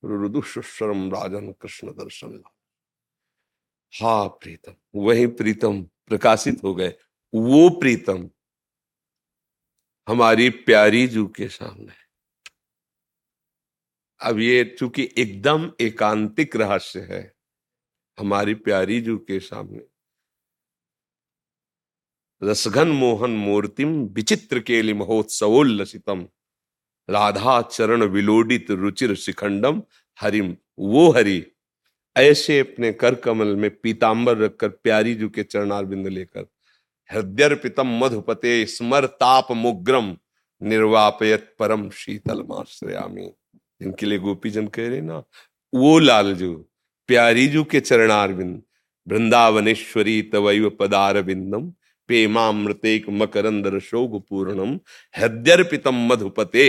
रुदुशरम 0.04 1.08
राजन 1.14 1.52
कृष्ण 1.52 1.88
दर्शन 1.88 2.42
हा, 3.92 4.26
प्रीतम, 4.26 4.75
वही 4.94 5.26
प्रीतम 5.26 5.82
प्रकाशित 5.82 6.62
हो 6.64 6.75
गए। 6.75 6.94
वो 7.34 7.70
प्रीतम 7.70 8.30
हमारी 10.08 10.50
प्यारी 10.50 11.06
जू 11.08 11.26
के 11.26 11.49
सामने। 11.49 12.01
अब 14.22 14.38
ये 14.38 14.64
चूँकि 14.78 15.08
एकदम 15.18 15.70
एकांतिक 15.80 16.56
रहस्य 16.56 17.00
है 17.00 17.34
हमारी 18.18 18.54
प्यारी 18.54 19.00
जू 19.00 19.16
के 19.18 19.40
सामने। 19.40 19.80
रसघन 22.42 22.88
मोहन 22.88 23.30
मूर्तिम 23.30 23.94
विचित्र 24.06 24.60
केली 24.60 24.92
महोत्सवोल्लसितम 24.92 26.26
राधा 27.08 27.60
चरण 27.62 28.02
विलोडित 28.02 28.70
रुचिर 28.70 29.14
शिखंडम, 29.14 29.82
हरिम 30.18 30.56
वो 30.78 31.10
हरि, 31.10 31.44
ऐसे 32.16 32.58
अपने 32.60 32.92
कर 32.92 33.14
कमल 33.14 33.56
में 33.56 33.70
पीताम्बर 33.80 34.38
रखकर 34.38 34.68
प्यारी 34.68 35.14
जू 35.14 35.28
के 35.28 35.42
चरणारविंद 35.42 36.08
लेकर, 36.08 36.46
हृदयर्पितम 37.10 37.98
मधुपते 37.98 38.66
स्मर 38.66 39.06
ताप 39.06 39.52
मुग्रम, 39.52 40.16
निर्वापयत 40.62 41.54
परम 41.58 41.90
शीतल 41.90 42.42
माश्रयामी। 42.42 43.30
इनके 43.82 44.06
लिए 44.06 44.18
गोपीजन 44.18 44.66
कह 44.66 44.88
रहे 44.88 45.00
ना, 45.00 45.22
वो 45.72 45.98
लालजू 45.98 46.54
प्यारी 47.08 47.46
जू 47.48 47.64
के 47.64 47.80
चरणारविंद, 47.80 48.62
वृंदावनेश्वरी 49.06 50.20
तवैव 50.22 50.68
पदार 50.70 51.22
बिंदम 51.22 51.72
पेमामृतेक 52.08 53.08
मकरंद 53.10 53.66
रशोग 53.66 54.20
पूर्णम 54.28 54.78
हृदयर्पितम 55.16 56.06
मधुपते 56.08 56.64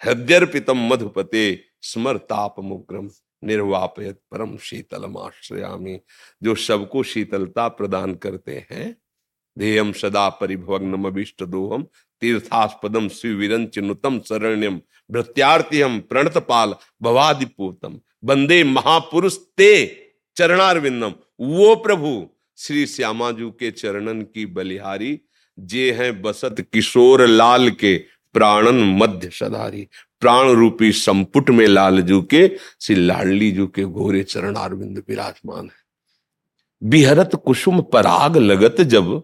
हृदयर्पितम 0.00 0.86
मधुपते 0.88 1.44
स्मर 1.82 2.16
ताप 2.30 2.60
मुग्रम 2.60 3.08
निर्वापयत 3.44 4.18
परम 4.30 4.56
शीतलम 4.58 5.18
आश्रयामी 5.18 5.98
जो 6.42 6.54
सबको 6.54 7.02
शीतलता 7.02 7.68
प्रदान 7.68 8.14
करते 8.14 8.66
हैं 8.70 8.86
ध्येयम 9.58 9.92
सदा 9.92 10.28
परिभवग्नम 10.28 11.06
अभिष्ट 11.06 11.42
दोहम 11.44 11.82
तीर्थास्पदम 12.22 13.08
शिविरंच 13.08 13.78
नुतम 13.78 14.18
शरण्यम 14.18 14.80
भृत्यार्थियम 15.10 15.98
प्रणतपाल 16.00 16.74
भवादिपूतम 17.02 17.98
बंदे 18.24 18.62
महापुरुष 18.64 19.36
ते 19.56 19.72
चरणारविंदम 20.36 21.14
वो 21.40 21.74
प्रभु, 21.76 22.26
श्री 22.56 22.86
श्यामाजू 22.86 23.50
के 23.50 23.70
चरणन 23.70 24.22
की 24.24 24.46
बलिहारी, 24.46 25.18
जे 25.58 25.90
हैं 25.92 26.22
बसत 26.22 26.66
किशोर 26.72 27.26
लाल 27.26 27.70
के 27.70 27.96
प्राणन 28.34 28.82
मध्य 28.98 29.30
सदारी 29.30 29.86
प्राण 30.20 30.48
रूपी 30.48 30.92
संपुट 30.92 31.50
में 31.50 31.66
लालजू 31.66 32.20
के, 32.22 32.48
श्री 32.80 32.96
लाडली 32.96 33.50
जू 33.52 33.66
के 33.66 33.84
घोरे 33.84 34.22
चरण 34.22 34.54
अरविंद 34.54 35.02
विराजमान 35.08 35.64
है। 35.64 36.88
बिहरत 36.90 37.30
कुसुम 37.44 37.80
पराग 37.82 38.36
लगत 38.36 38.80
जब 38.80 39.22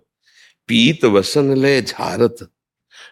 पीत 0.69 1.05
वसन 1.05 1.55
ले 1.55 1.81
झारत, 1.83 2.37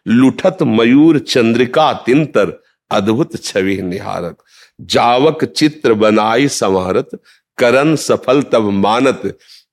लुठत 0.07 0.63
मयूर 0.63 1.19
चंद्रिका 1.19 1.93
तिंतर, 2.07 2.61
अद्भुत 2.91 3.43
छवि 3.45 3.81
निहारत। 3.83 4.37
जावक 4.81 5.45
चित्र 5.45 5.95
बनाई 5.95 6.49
समारत 6.49 7.11
करन 7.59 7.95
सफल 7.97 8.43
तब 8.43 8.71
मानत। 8.71 9.23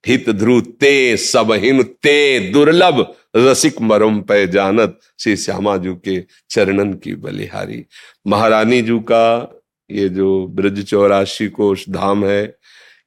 हित 0.07 0.29
ध्रुव 0.29 0.59
ते 0.62 1.17
सबहिन 1.17 1.81
ते, 1.83 2.39
दुर्लभ 2.51 3.05
रसिक 3.36 3.81
मरम 3.81 4.19
पे 4.21 4.48
जानत। 4.48 5.00
श्री 5.19 5.36
श्यामा 5.36 5.75
जू 5.77 5.95
के 5.95 6.19
चरणन 6.50 6.93
की 6.93 7.15
बलिहारी। 7.15 7.83
महारानी 8.27 8.81
जू 8.81 9.00
का 9.00 9.55
ये 9.89 10.07
जो 10.09 10.48
ब्रज 10.48 10.83
चौरासी 10.86 11.48
कोष 11.48 11.83
धाम 11.89 12.25
है, 12.25 12.55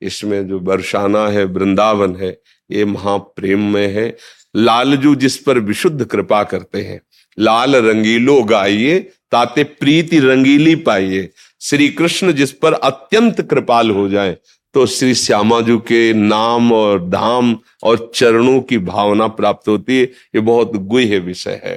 इसमें 0.03 0.49
जो 0.49 0.59
बरसाना 0.61 1.27
है, 1.29 1.45
वृंदावन 1.45 2.17
है, 2.17 2.37
ये 2.71 2.85
महाप्रेम 2.85 3.73
में 3.73 3.87
है। 3.89 4.17
लालजू 4.55 5.15
जिस 5.15 5.37
पर 5.37 5.59
विशुद्ध 5.59 6.05
कृपा 6.05 6.43
करते 6.45 6.83
हैं। 6.83 7.01
लाल 7.39 7.77
रंगीलो 7.77 8.43
गाइए 8.43 8.99
ताते 9.33 9.65
प्रीति 9.65 10.19
रंगीली 10.19 10.75
पाइए। 10.77 11.29
श्री 11.61 11.89
कृष्ण 11.89 12.33
जिस 12.33 12.53
पर 12.53 12.73
अत्यंत 12.73 13.41
कृपाल 13.41 13.91
हो 13.91 14.09
जाए 14.09 14.37
तो 14.75 14.87
श्री 14.87 15.15
श्यामाजू 15.15 15.79
के 15.79 16.13
नाम 16.13 16.73
और 16.73 17.09
धाम 17.09 17.57
और 17.83 18.11
चरणों 18.15 18.61
की 18.61 18.79
भावना 18.79 19.27
प्राप्त 19.29 19.69
होती 19.69 19.99
है। 19.99 20.05
ये 20.05 20.41
बहुत 20.41 20.73
गुह 20.73 21.19
विषय 21.19 21.61
है। 21.65 21.75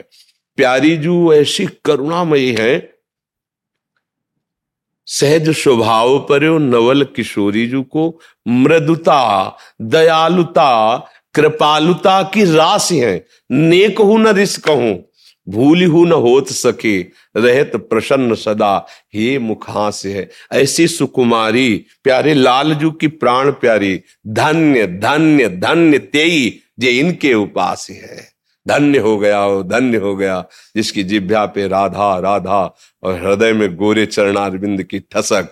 प्यारी 0.58 0.96
जू 0.98 1.34
ऐसी 1.34 1.65
करुणामयी 1.86 2.51
है। 2.60 2.96
सहज 5.08 5.50
स्वभाव 5.50 6.17
पर 6.20 6.44
नवल 6.60 7.03
किशोरी 7.15 7.67
जू 7.67 7.82
को, 7.84 8.20
मृदुता, 8.48 9.58
दयालुता 9.82 10.98
कृपालुता 11.36 12.24
की 12.24 12.44
राशि 12.44 13.00
है। 13.00 13.25
नेक 13.51 14.00
हूँ 14.00 14.20
न 14.20 14.27
रिस 14.27 14.58
कहूँ। 14.58 15.12
भूल 15.50 15.86
हूँ 15.86 16.06
न 16.08 16.12
होत 16.12 16.50
सके। 16.50 17.01
रहत 17.38 17.75
प्रसन्न 17.75 18.36
सदा। 18.36 18.88
हे 19.15 19.39
मुखास 19.39 20.06
है। 20.06 20.30
ऐसी 20.54 20.88
सुकुमारी, 20.88 21.86
प्यारे 22.04 22.34
लालजू 22.34 22.92
की 22.92 23.08
प्राण 23.08 23.51
प्यारी। 23.51 24.01
धन्य 24.27 24.88
धन्य 24.88 25.50
धन्य 25.50 25.98
तेई 25.98 26.60
जे 26.80 26.92
इनके 26.92 27.34
उपास 27.34 27.88
है। 27.89 28.36
धन्य 28.68 29.00
हो 29.00 29.18
गया 29.18 29.38
हो 29.38 29.63
धन्य 29.63 29.98
हो 29.98 30.15
गया। 30.15 30.46
जिसकी 30.75 31.04
जिभ्या 31.04 31.46
पे 31.46 31.68
राधा 31.68 32.20
राधा 32.20 32.75
और 33.04 33.25
हृदय 33.25 33.54
में 33.54 33.75
गोरे 33.75 34.06
चरणारविंद 34.06 34.84
की 34.84 35.00
ठसक। 35.00 35.50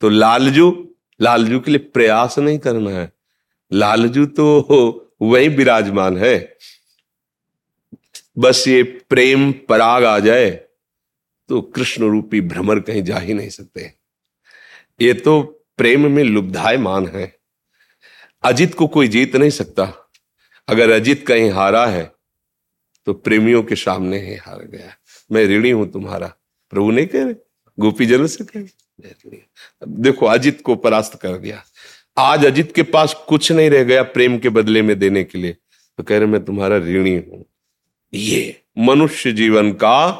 तो 0.00 0.08
लालजू 0.08 0.88
लालजू 1.20 1.60
के 1.60 1.70
लिए 1.70 1.78
प्रयास 1.78 2.38
नहीं 2.38 2.58
करना 2.58 2.90
है। 2.90 3.12
लालजू 3.72 4.26
तो 4.26 5.08
वही 5.22 5.48
विराजमान 5.48 6.16
है। 6.18 6.36
बस 8.38 8.64
ये 8.68 8.82
प्रेम 8.82 9.50
पराग 9.68 10.04
आ 10.04 10.18
जाए 10.18 10.50
तो 11.48 11.60
कृष्ण 11.60 12.10
रूपी 12.10 12.40
भ्रमर 12.40 12.80
कहीं 12.80 13.02
जा 13.04 13.18
ही 13.18 13.34
नहीं 13.34 13.48
सकते। 13.48 13.92
ये 15.00 15.12
तो 15.14 15.40
प्रेम 15.78 16.10
में 16.10 16.22
लुब्धायमान 16.24 17.06
है। 17.06 17.34
अजित 18.44 18.74
को 18.74 18.86
कोई 18.86 19.08
जीत 19.08 19.36
नहीं 19.36 19.50
सकता। 19.50 19.84
अगर 20.68 20.90
अजित 20.90 21.26
कहीं 21.26 21.50
हारा 21.50 21.86
है 21.86 22.04
तो 23.06 23.12
प्रेमियों 23.14 23.62
के 23.62 23.76
सामने 23.76 24.18
ही 24.20 24.34
हार 24.36 24.64
गया। 24.64 24.94
मैं 25.30 25.44
ऋणी 25.46 25.70
हूँ 25.70 25.90
तुम्हारा। 25.92 26.26
प्रभु 26.72 26.90
नहीं 26.90 27.06
कह 27.06 27.24
रहे? 27.24 27.34
गोपी 27.78 28.06
जन 28.06 28.26
से 28.26 28.44
कह 28.44 28.68
देखो, 29.82 30.26
अजित 30.26 30.60
को 30.60 30.74
परास्त 30.76 31.18
कर 31.20 31.36
दिया। 31.38 31.62
आज 32.18 32.46
अजित 32.46 32.72
के 32.74 32.82
पास 32.82 33.14
कुछ 33.28 33.52
नहीं 33.52 33.70
रह 33.70 33.82
गया 33.82 34.02
प्रेम 34.02 34.38
के 34.38 34.48
बदले 34.48 34.82
में 34.82 34.98
देने 34.98 35.24
के 35.24 35.38
लिए। 35.38 35.52
तो 35.98 36.02
कह 36.02 36.18
रहे, 36.18 36.26
मैं 36.26 36.44
तुम्हारा 36.44 36.76
ऋणी 36.76 37.14
हूँ। 37.16 37.44
ये 38.14 38.62
मनुष्य 38.78 39.32
जीवन 39.32 39.72
का, 39.72 40.10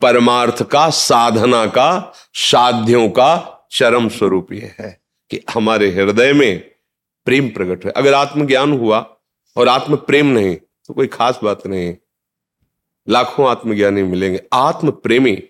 परमार्थ 0.00 0.62
का, 0.62 0.90
साधना 0.90 1.66
का, 1.66 2.12
साध्यों 2.34 3.08
का 3.08 3.58
चरम 3.72 4.08
स्वरूप 4.08 4.52
यह 4.52 4.74
है 4.80 5.02
कि 5.30 5.40
हमारे 5.50 5.90
हृदय 5.90 6.32
में 6.32 6.58
प्रेम 7.24 7.48
प्रकट 7.48 7.84
है 7.86 7.92
अगर 7.92 8.14
आत्मज्ञान 8.14 8.72
हुआ 8.72 9.16
और 9.56 9.68
आत्म 9.68 9.96
प्रेम 9.96 10.26
नहीं 10.26 10.56
तो 10.56 10.94
कोई 10.94 11.06
खास 11.06 11.40
बात 11.44 11.66
नहीं। 11.66 11.96
लाखों 13.08 13.48
आत्मज्ञानी 13.48 14.02
मिलेंगे। 14.02 14.40
आत्म 14.52 14.90
प्रेमी 14.90 15.42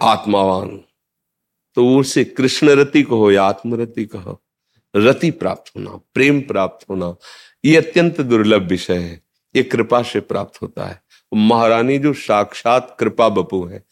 आत्मावान। 0.00 0.84
तो 1.74 1.98
उसे 1.98 2.24
कृष्ण 2.24 2.68
रति 2.68 3.02
कहो 3.02 3.30
या 3.30 3.44
आत्मरति 3.44 4.04
कहो। 4.04 4.42
रति 4.94 5.30
प्राप्त 5.30 5.72
होना, 5.76 5.90
प्रेम 6.14 6.40
प्राप्त 6.40 6.88
होना, 6.90 7.14
ये 7.64 7.76
अत्यंत 7.76 8.20
दुर्लभ 8.20 8.62
विषय 8.62 8.94
है। 8.94 9.20
ये 9.54 9.62
कृपा 9.62 10.02
से 10.02 10.20
प्राप्त 10.20 10.60
होता 10.62 10.86
है। 10.86 11.02
महारानी 11.32 11.98
जो 11.98 12.12
साक्षात 12.12 12.96
कृपा 13.00 13.28
बपू 13.28 13.64
है, 13.66 13.82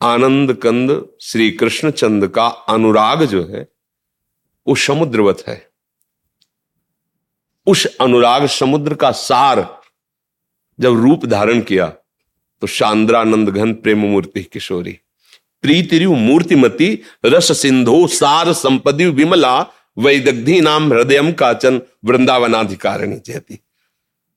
आनंद 0.00 0.52
कंद 0.54 1.08
श्री 1.20 1.50
कृष्ण 1.50 1.90
चंद 1.90 2.28
का 2.28 2.46
अनुराग 2.46 3.24
जो 3.24 3.44
है, 3.46 3.68
वो 4.66 4.74
समुद्रवत 4.74 5.44
है। 5.48 5.70
उस 7.66 7.86
अनुराग 7.96 8.46
समुद्र 8.46 8.94
का 8.94 9.10
सार 9.10 9.66
जब 10.78 11.00
रूप 11.00 11.24
धारण 11.26 11.60
किया 11.60 11.86
तो 12.62 12.66
शांद्रानंद 12.66 13.48
घन 13.48 13.72
प्रेम 13.74 13.98
मूर्ति 14.00 14.42
किशोरी, 14.42 14.98
प्रीतिरु 15.62 16.14
मूर्तिमती 16.14 17.02
रस 17.24 17.50
सिंधो 17.58 18.06
सार 18.06 18.52
संपदि 18.52 19.06
विमला 19.06 19.60
वैदग्धि 19.96 20.60
नाम 20.60 20.92
हृदय 20.92 21.32
काचन 21.32 21.80
वृंदावनाधिकारिणी 22.04 23.16
जयती 23.26 23.58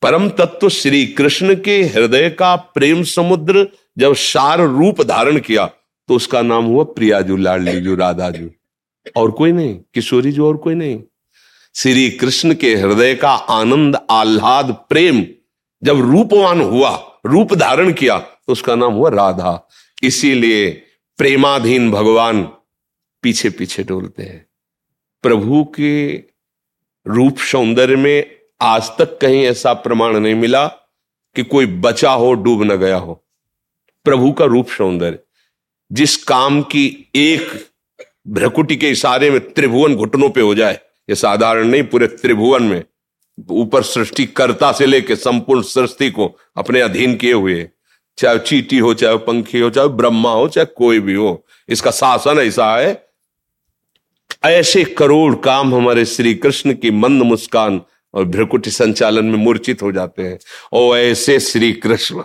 परम 0.01 0.29
तत्व 0.29 0.69
श्री 0.69 1.05
कृष्ण 1.07 1.55
के 1.55 1.81
हृदय 1.83 2.29
का 2.29 2.55
प्रेम 2.55 3.03
समुद्र 3.03 3.67
जब 3.97 4.13
सार 4.13 4.61
रूप 4.61 5.01
धारण 5.01 5.39
किया 5.39 5.65
तो 6.09 6.15
उसका 6.15 6.41
नाम 6.41 6.65
हुआ 6.65 6.83
प्रियाजू, 6.83 7.37
लाडलीजू, 7.37 7.95
राधाजू। 7.95 8.49
और 9.15 9.31
कोई 9.31 9.51
नहीं 9.51 9.75
किशोरी 9.93 10.31
जो 10.31 10.47
और 10.47 10.57
कोई 10.57 10.75
नहीं। 10.75 11.01
श्री 11.75 12.09
कृष्ण 12.09 12.53
के 12.53 12.75
हृदय 12.75 13.15
का 13.15 13.29
आनंद, 13.29 13.97
आह्लाद, 14.09 14.71
प्रेम 14.89 15.25
जब 15.83 15.99
रूपवान 16.01 16.61
हुआ, 16.61 17.19
रूप 17.25 17.53
धारण 17.53 17.91
किया 17.93 18.17
तो 18.17 18.51
उसका 18.51 18.75
नाम 18.75 18.93
हुआ 18.93 19.09
राधा। 19.09 19.69
इसीलिए 20.03 20.69
प्रेमाधीन 21.17 21.91
भगवान 21.91 22.43
पीछे 23.23 23.49
पीछे 23.49 23.83
डोलते 23.83 24.23
हैं। 24.23 24.48
प्रभु 25.23 25.63
के 25.63 26.15
रूप 27.05 27.37
सौंदर्य 27.37 27.95
में 27.95 28.35
आज 28.61 28.91
तक 28.97 29.17
कहीं 29.21 29.43
ऐसा 29.43 29.73
प्रमाण 29.73 30.17
नहीं 30.19 30.35
मिला 30.35 30.67
कि 31.35 31.43
कोई 31.43 31.65
बचा 31.65 32.11
हो, 32.11 32.33
डूब 32.33 32.63
न 32.63 32.75
गया 32.75 32.97
हो। 32.97 33.13
प्रभु 34.05 34.31
का 34.31 34.45
रूप 34.45 34.67
सौंदर्य, 34.67 35.19
जिस 35.91 36.15
काम 36.23 36.61
की 36.61 37.11
एक 37.15 37.49
भ्रकुटी 38.27 38.75
के 38.75 38.89
इशारे 38.89 39.29
में 39.31 39.39
त्रिभुवन 39.53 39.95
घुटनों 39.95 40.29
पे 40.29 40.41
हो 40.41 40.55
जाए, 40.55 40.79
ये 41.09 41.15
साधारण 41.15 41.67
नहीं, 41.67 41.83
पूरे 41.83 42.07
त्रिभुवन 42.07 42.63
में 42.63 42.83
ऊपर 43.49 43.83
सृष्टिकर्ता 43.83 44.71
से 44.71 44.85
लेके 44.85 45.15
संपूर्ण 45.15 45.61
सृष्टि 45.61 46.09
को 46.11 46.37
अपने 46.57 46.81
अधीन 46.81 47.15
किए 47.15 47.33
हुए, 47.33 47.69
चाहे 48.17 48.39
चीटी 48.39 48.77
हो, 48.77 48.93
चाहे 48.93 49.17
पंखी 49.17 49.59
हो, 49.59 49.69
चाहे 49.69 49.87
ब्रह्मा 49.87 50.31
हो, 50.31 50.47
चाहे 50.47 50.65
कोई 50.65 50.99
भी 50.99 51.13
हो, 51.13 51.45
इसका 51.69 51.91
शासन 51.91 52.39
ऐसा 52.39 52.75
है 52.77 53.08
ऐसे 54.43 54.83
करोड़ 54.83 55.35
काम 55.35 55.75
हमारे 55.75 56.05
श्री 56.05 56.33
कृष्ण 56.35 56.73
की 56.73 56.91
मंद 56.91 57.23
मुस्कान 57.23 57.81
और 58.13 58.25
भ्रकुटी 58.25 58.69
संचालन 58.69 59.25
में 59.25 59.37
मूर्छित 59.37 59.81
हो 59.81 59.91
जाते 59.91 60.23
हैं। 60.23 60.39
और 60.73 60.97
ऐसे 60.97 61.39
श्री 61.39 61.71
कृष्ण। 61.73 62.23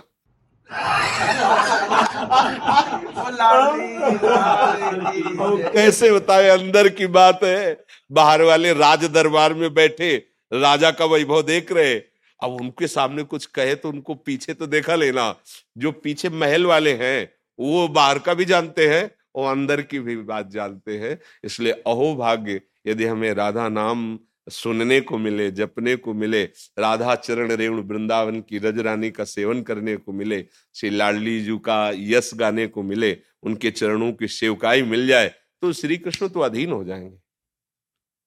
कैसे 5.71 6.11
बताए 6.11 6.47
अंदर 6.49 6.89
की 6.89 7.07
बात 7.07 7.39
है। 7.43 7.85
बाहर 8.11 8.41
वाले 8.41 8.73
राज 8.73 9.05
दरबार 9.05 9.53
में 9.53 9.73
बैठे 9.73 10.15
राजा 10.53 10.91
का 10.91 11.05
वैभव 11.05 11.41
देख 11.41 11.71
रहे। 11.71 11.95
अब 12.43 12.57
उनके 12.61 12.87
सामने 12.87 13.23
कुछ 13.23 13.45
कहे 13.45 13.75
तो 13.75 13.89
उनको 13.89 14.13
पीछे 14.15 14.53
तो 14.53 14.67
देखा 14.67 14.95
लेना। 14.95 15.35
जो 15.77 15.91
पीछे 15.91 16.29
महल 16.29 16.65
वाले 16.65 16.93
हैं 16.93 17.29
वो 17.59 17.87
बाहर 17.87 18.19
का 18.19 18.33
भी 18.33 18.45
जानते 18.45 18.87
हैं 18.87 19.11
और 19.35 19.51
अंदर 19.51 19.81
की 19.81 19.99
भी 19.99 20.15
बात 20.17 20.49
जानते 20.49 20.97
हैं। 20.97 21.19
इसलिए 21.43 21.71
अहो 21.71 22.15
भाग्य 22.15 22.61
यदि 22.87 23.05
हमें 23.05 23.33
राधा 23.33 23.67
नाम 23.69 24.19
सुनने 24.49 24.99
को 25.01 25.17
मिले, 25.17 25.49
जपने 25.51 25.95
को 25.95 26.13
मिले, 26.13 26.43
राधा 26.79 27.15
चरण 27.15 27.51
रेणु 27.51 27.81
वृंदावन 27.81 28.41
की 28.41 28.57
रज 28.57 28.79
रानी 28.79 29.11
का 29.11 29.23
सेवन 29.23 29.61
करने 29.61 29.95
को 29.97 30.13
मिले, 30.13 30.45
श्री 30.75 30.89
लाडली 30.89 31.39
जी 31.41 31.57
का 31.57 31.91
यश 31.95 32.31
गाने 32.35 32.67
को 32.67 32.83
मिले, 32.83 33.17
उनके 33.43 33.71
चरणों 33.71 34.11
की 34.13 34.27
सेवकाई 34.27 34.83
मिल 34.83 35.07
जाए 35.07 35.33
तो 35.61 35.73
श्री 35.73 35.97
कृष्ण 35.97 36.27
तो 36.29 36.39
अधीन 36.39 36.71
हो 36.71 36.83
जाएँगे। 36.83 37.17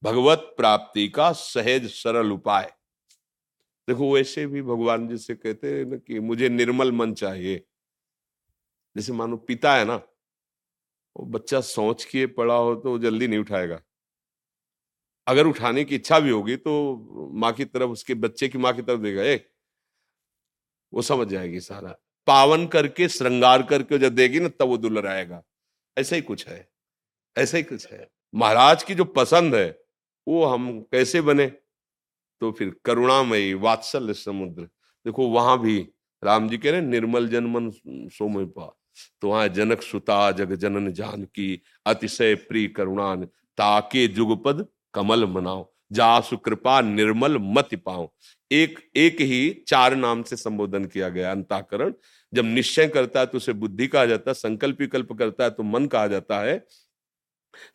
भगवत 0.03 0.55
प्राप्ति 0.57 1.09
का 1.09 1.33
सहज 1.33 1.89
सरल 1.89 2.33
उपाय। 2.33 2.73
देखो, 3.89 4.13
वैसे 4.15 4.47
भी 4.47 4.63
भगवान 4.63 5.09
जी 5.09 5.17
से 5.19 5.35
कहते 5.35 5.73
हैं 5.75 5.85
ना 5.85 5.97
कि 5.97 6.21
मुझे 6.21 6.49
निर्मल 6.49 6.93
मन 6.93 7.15
चाहिए। 7.15 7.65
जैसे 8.97 9.13
मानो 9.13 9.37
पिता 9.37 9.75
है 9.75 9.85
ना 9.85 9.95
वो 9.95 10.08
बच्चा 11.17 11.61
सोच 11.61 12.05
के 12.05 12.27
पड़ा 12.27 12.55
हो 12.55 12.75
तो 12.75 12.99
जल्दी 12.99 13.29
नहीं 13.29 13.39
उठाएगा। 13.39 13.81
अगर 15.27 15.47
उठाने 15.47 15.85
की 15.85 15.95
इच्छा 15.95 16.21
भी 16.21 16.31
होगी 16.31 16.57
तो 16.57 16.75
माँ 17.35 17.53
की 17.53 17.65
तरफ़, 17.65 17.91
उसके 17.91 18.15
बच्चे 18.15 18.49
की 18.49 18.59
माँ 18.59 18.73
की 18.73 18.83
तरफ़ 18.83 19.01
देगा 19.01 19.23
एक 19.23 19.49
वो 20.93 21.03
समझ 21.03 21.29
जाएगी 21.29 21.61
सारा। 21.61 21.97
पावन 22.27 22.67
करके, 22.67 23.09
श्रृंगार 23.09 23.63
करके 23.63 23.99
जब 23.99 24.15
देगी 24.15 24.41
ना, 24.41 24.49
तब 24.49 24.63
वो 24.63 24.77
दुलर 24.79 25.07
आएगा। 25.07 25.43
ऐसा 25.99 26.17
ही 26.17 26.23
कुछ 26.23 26.49
है। 26.49 26.69
ऐसा 27.39 27.57
ही 27.57 27.63
कुछ 27.63 27.93
है। 27.93 28.09
महाराज 28.35 28.83
की 28.83 28.95
जो 28.95 29.05
पसंद 29.05 29.55
है, 29.55 29.83
वो 30.29 30.45
हम 30.45 30.81
कैसे 30.81 31.21
बने? 31.21 31.47
तो 32.41 32.53
फिर 32.53 32.77
करुणामयी, 32.85 33.55
वात्सल्य 33.55 34.15
समुद्र। 34.15 34.63
देखो, 35.07 35.29
वहाँ 35.29 35.61
भी 35.61 35.89
राम 36.25 36.49
जी 36.49 36.59
कह 36.59 36.71
रहे 36.71 36.81
निर्मल 36.81 37.29
जनमन 37.29 37.71
सोमय 37.89 38.45
पा 38.45 38.77
तो 39.23 39.29
वहाँ 39.29 39.49
जनक 39.49 39.83
सुता 39.83 40.31
जग 40.33 40.55
जनन 40.55 40.93
जान 40.93 41.25
की 41.25 41.61
अतिशय 41.87 42.35
प्रिय 42.35 42.67
करुणान, 42.69 43.25
ताके 43.25 44.07
जुगपद 44.09 44.67
कमल 44.95 45.25
मनाओ, 45.27 45.67
जासु 45.93 46.37
कृपा 46.37 46.81
निर्मल 46.81 47.37
मत 47.39 47.75
पाओ। 47.87 48.09
एक 48.51 48.79
एक 48.97 49.21
ही 49.21 49.51
चार 49.69 49.95
नाम 49.97 50.23
से 50.23 50.37
संबोधन 50.37 50.85
किया 50.85 51.09
गया, 51.09 51.31
अंताकरण। 51.31 51.93
जब 52.33 52.45
निश्चय 52.45 52.89
करता 52.89 53.21
है 53.21 53.27
तो 53.27 53.37
उसे 53.39 53.53
बुद्धि 53.55 53.87
कहा 53.87 54.05
जाता 54.07 54.31
है, 54.31 54.35
संकल्प 54.35 54.81
विकल्प 54.81 55.13
करता 55.13 55.45
है 55.45 55.51
तो 55.51 55.63
मन 55.63 55.87
कहा 55.87 56.07
जाता 56.07 56.41
है। 56.41 56.65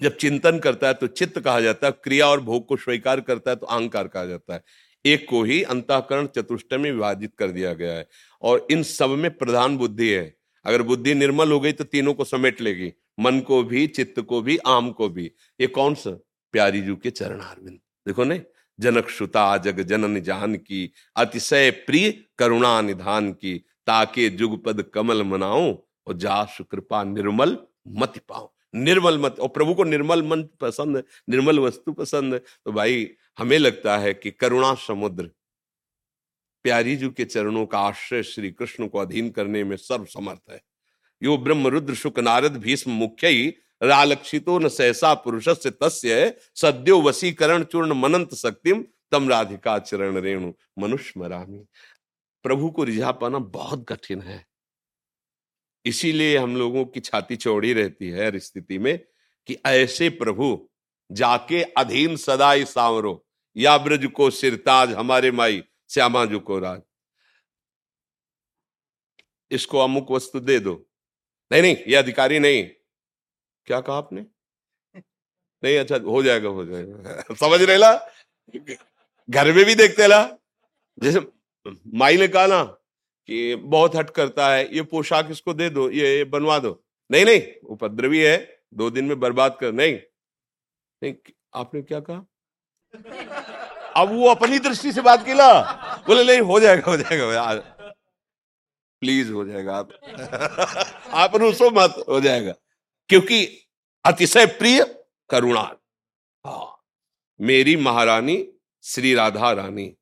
जब 0.02 0.16
चिंतन 0.18 0.60
करता 0.60 0.88
है 0.88 0.94
तो 0.94 1.08
चित्त 1.08 1.40
कहा 1.40 1.60
जाता 1.62 1.88
है, 1.88 1.94
क्रिया 2.04 2.28
और 2.28 2.42
भोग 2.42 2.68
को 2.68 2.78
स्वीकार 2.78 3.22
करता 3.22 3.52
है 3.52 3.58
तो 3.58 3.66
अहंकार 3.66 4.08
कहा 4.08 4.26
जाता 4.26 4.54
है। 4.54 4.64
एक 5.06 5.26
को 5.30 5.44
ही 5.44 5.62
अंताकरण 5.64 6.28
चतुष्ट 6.28 6.74
में 6.74 6.92
विभाजित 6.92 7.34
कर 7.38 7.52
दिया 7.52 7.74
गया 7.74 7.94
है। 7.94 8.08
और 8.42 8.68
इन 8.72 8.84
सब 8.84 9.10
में 9.10 9.38
प्रधान 9.38 9.78
बुद्धि 9.78 10.10
है। 10.10 10.34
अगर 10.66 10.82
बुद्धि 10.82 11.14
निर्मल 11.14 11.52
हो 11.52 11.60
गई 11.60 11.72
तो 11.72 11.84
तीनों 11.84 12.14
को 12.14 12.26
समेट 12.26 12.62
लेगी, 12.62 12.94
मन 13.20 13.40
को 13.40 13.64
भी, 13.64 13.88
चित्त 13.88 14.22
को 14.22 14.42
भी, 14.42 14.58
आम 14.58 14.92
को 14.92 15.10
भी। 15.10 15.32
ये 15.62 15.68
कौन 15.68 15.96
सा? 15.96 16.12
प्यारी 16.52 16.82
जू 16.82 16.96
के 16.96 17.10
चरण 17.10 17.40
अरविंद। 17.40 17.80
देखो 18.08 18.24
ने, 18.24 18.42
जनक 18.80 19.10
सुता 19.10 19.58
जग 19.58 19.80
जनन 19.80 20.20
जान 20.20 20.56
की, 20.56 20.94
अतिशय 21.16 21.72
प्रिय 21.72 22.24
करुणा 22.38 22.82
निधान 22.82 23.32
की, 23.32 23.58
ताके 23.88 24.30
जुगपद 24.30 24.82
कमल 24.82 25.24
मनाओ 25.24 25.84
और 26.08 26.18
जा 26.18 26.44
कृपा 26.62 27.04
निर्मल 27.04 27.58
मत 27.88 28.14
पाओ 28.30 28.54
निर्मल 28.76 29.18
मत, 29.18 29.40
और 29.40 29.48
प्रभु 29.48 29.74
को 29.74 29.84
निर्मल 29.84 30.24
मन 30.24 30.44
पसंद, 30.62 31.04
निर्मल 31.30 31.60
वस्तु 31.60 31.92
पसंद। 31.94 32.34
है 32.34 32.40
तो 32.40 32.72
भाई, 32.72 33.10
हमें 33.38 33.58
लगता 33.58 33.98
है 33.98 34.14
कि 34.14 34.32
करुणा 34.32 34.74
समुद्र 34.74 35.30
प्यारी 36.66 36.96
जी 36.96 37.10
के 37.10 37.26
चरणों 37.26 37.66
का 37.66 37.80
आश्रय 37.80 38.24
श्री 38.24 38.52
कृष्ण 38.52 38.88
को 38.88 39.00
अधीन 39.00 39.30
करने 39.30 39.64
में 39.64 39.76
सर्व 39.78 40.06
समर्थ 40.06 40.52
है। 40.52 40.62
यो 41.22 41.38
ब्रह्म 41.38 41.68
रुद्र 41.68 41.96
शुक 41.96 42.20
नारद 42.20 42.58
भीष्म 42.58 42.92
मुख्य 42.92 43.28
ही 43.28 43.54
रालक्षितो 43.84 44.58
न 44.60 44.68
सहसा 44.68 45.14
पुरुष 45.14 45.50
से 45.50 45.72
तस्य, 45.72 46.34
सद्यो 46.56 47.02
वसीकरण 47.02 47.64
चूर्ण 47.64 47.94
मनंत 47.94 48.34
शक्तिम 48.36 48.84
तम 49.12 49.30
राधिका 49.30 49.78
चरण 49.80 50.18
रेणु। 50.18 50.52
मनुष्य 50.80 51.20
मरामी, 51.20 51.66
प्रभु 52.46 52.70
को 52.70 52.84
रिझा 52.84 53.12
पाना 53.12 53.40
बहुत 53.40 53.86
कठिन 53.90 54.22
है। 54.22 54.46
इसीलिए 55.86 56.38
हम 56.38 56.56
लोगों 56.58 56.86
की 56.86 57.00
छाती 57.00 57.36
चौड़ी 57.36 57.74
रहती 57.74 58.10
है 58.10 58.26
हर 58.26 58.38
स्थिति 58.40 58.78
में 58.78 58.98
कि 59.50 59.58
ऐसे 59.66 60.10
प्रभु 60.10 60.70
जाके 61.10 61.62
अधीन 61.78 62.16
सदाई 62.16 62.66
सांवरो। 62.66 63.26
या 63.56 63.78
ब्रज 63.78 64.06
को 64.06 64.30
सिरताज 64.30 64.94
हमारे 64.94 65.32
माई 65.32 65.64
श्यामा 65.94 66.26
जू 66.26 66.40
को 66.40 66.60
राज। 66.60 66.82
इसको 69.52 69.80
अमुक 69.80 70.12
वस्तु 70.12 70.40
दे 70.40 70.60
दो। 70.60 70.90
नहीं 71.52 71.62
नहीं 71.62 71.78
ये 71.88 71.96
अधिकारी 71.96 72.40
नहीं। 72.40 72.70
क्या 73.66 73.82
कहा 73.82 73.98
आपने? 73.98 74.26
नहीं 75.64 75.78
अच्छा 75.78 75.98
हो 75.98 76.24
जाएगा 76.24 76.50
हो 76.50 76.66
जाएगा। 76.66 77.22
समझ 77.36 77.62
रहे 77.62 77.78
ला? 77.78 78.10
घर 79.30 79.54
में 79.54 79.66
भी 79.66 79.76
देखते 79.76 80.08
ला। 80.08 80.38
जैसे 81.00 81.20
माई 81.94 82.18
ने 82.18 82.28
कहा 82.28 82.48
ना 82.48 82.64
कि 83.28 83.56
बहुत 83.56 83.96
हट 83.96 84.10
करता 84.10 84.54
है 84.54 84.76
ये 84.76 84.82
पोशाक 84.82 85.28
इसको 85.32 85.54
दे 85.54 85.70
दो 85.70 85.90
ये, 85.90 86.18
ये 86.18 86.24
बनवा 86.24 86.60
दो। 86.60 86.84
नहीं 87.12 87.26
नहीं 87.26 87.68
उपद्रवी 87.68 88.20
है 88.20 88.64
दो 88.74 88.90
दिन 88.90 89.06
में 89.06 89.20
बर्बाद 89.20 89.58
कर 89.62 89.72
नहीं। 89.72 90.00
नहीं 91.04 91.16
आपने 91.54 91.82
क्या 91.82 92.00
कहा? 92.00 92.26
अब 93.96 94.10
वो 94.10 94.30
अपनी 94.30 94.60
दृष्टि 94.60 94.92
से 94.92 95.02
बात 95.02 95.26
की 95.26 95.34
ला 95.34 95.62
बोले, 96.08 96.24
नहीं, 96.24 96.42
हो 96.42 96.60
जाएगा 96.60 96.92
हो 96.92 96.98
जाएगा 96.98 97.56
प्लीज़ 99.00 99.32
हो 99.32 99.46
जाएगा 99.46 99.78
आप। 99.78 99.90
आप 101.14 101.36
रूसो 101.36 101.70
मत, 101.72 102.06
हो 102.10 102.22
जाएगा। 102.22 102.54
क्योंकि 103.10 103.68
अतिशय 104.06 104.46
प्रिय 104.46 105.06
करुणा। 105.30 105.76
हाँ 106.48 106.84
मेरी 107.42 107.76
महारानी 107.76 108.48
श्री 108.84 109.14
राधा 109.14 109.52
रानी। 109.52 109.96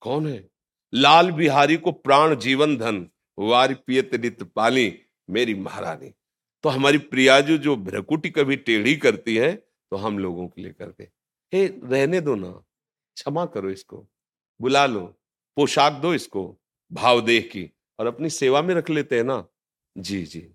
कौन 0.00 0.28
है? 0.28 0.48
लाल 0.94 1.30
बिहारी 1.30 1.76
को 1.76 1.92
प्राण 1.92 2.34
जीवन 2.34 2.76
धन, 2.76 3.10
वार 3.38 3.74
पियत 3.74 4.14
नित 4.14 4.42
पाली 4.42 5.02
मेरी 5.30 5.54
महारानी। 5.54 6.12
तो 6.62 6.68
हमारी 6.68 6.98
प्रियाजू 6.98 7.58
जो 7.58 7.76
भ्रकुटी 7.76 8.30
कभी 8.30 8.56
टेढ़ी 8.56 8.96
करती 8.96 9.36
है 9.36 9.52
तो 9.90 9.96
हम 9.96 10.18
लोगों 10.18 10.48
के 10.48 10.62
लिए 10.62 10.72
करते 10.72 11.10
हे, 11.54 11.66
रहने 11.66 12.20
दो 12.20 12.34
ना। 12.34 12.64
क्षमा 13.16 13.44
करो 13.46 13.70
इसको, 13.70 14.08
बुला 14.60 14.86
लो, 14.86 15.00
पोशाक 15.56 15.92
दो 15.92 16.14
इसको, 16.14 16.60
भाव 16.92 17.20
देह 17.20 17.40
की 17.40 17.70
और 17.98 18.06
अपनी 18.06 18.30
सेवा 18.30 18.62
में 18.62 18.74
रख 18.74 18.90
लेते 18.90 19.16
हैं 19.16 19.24
ना? 19.24 19.44
जी 19.98 20.22
जी। 20.22 20.48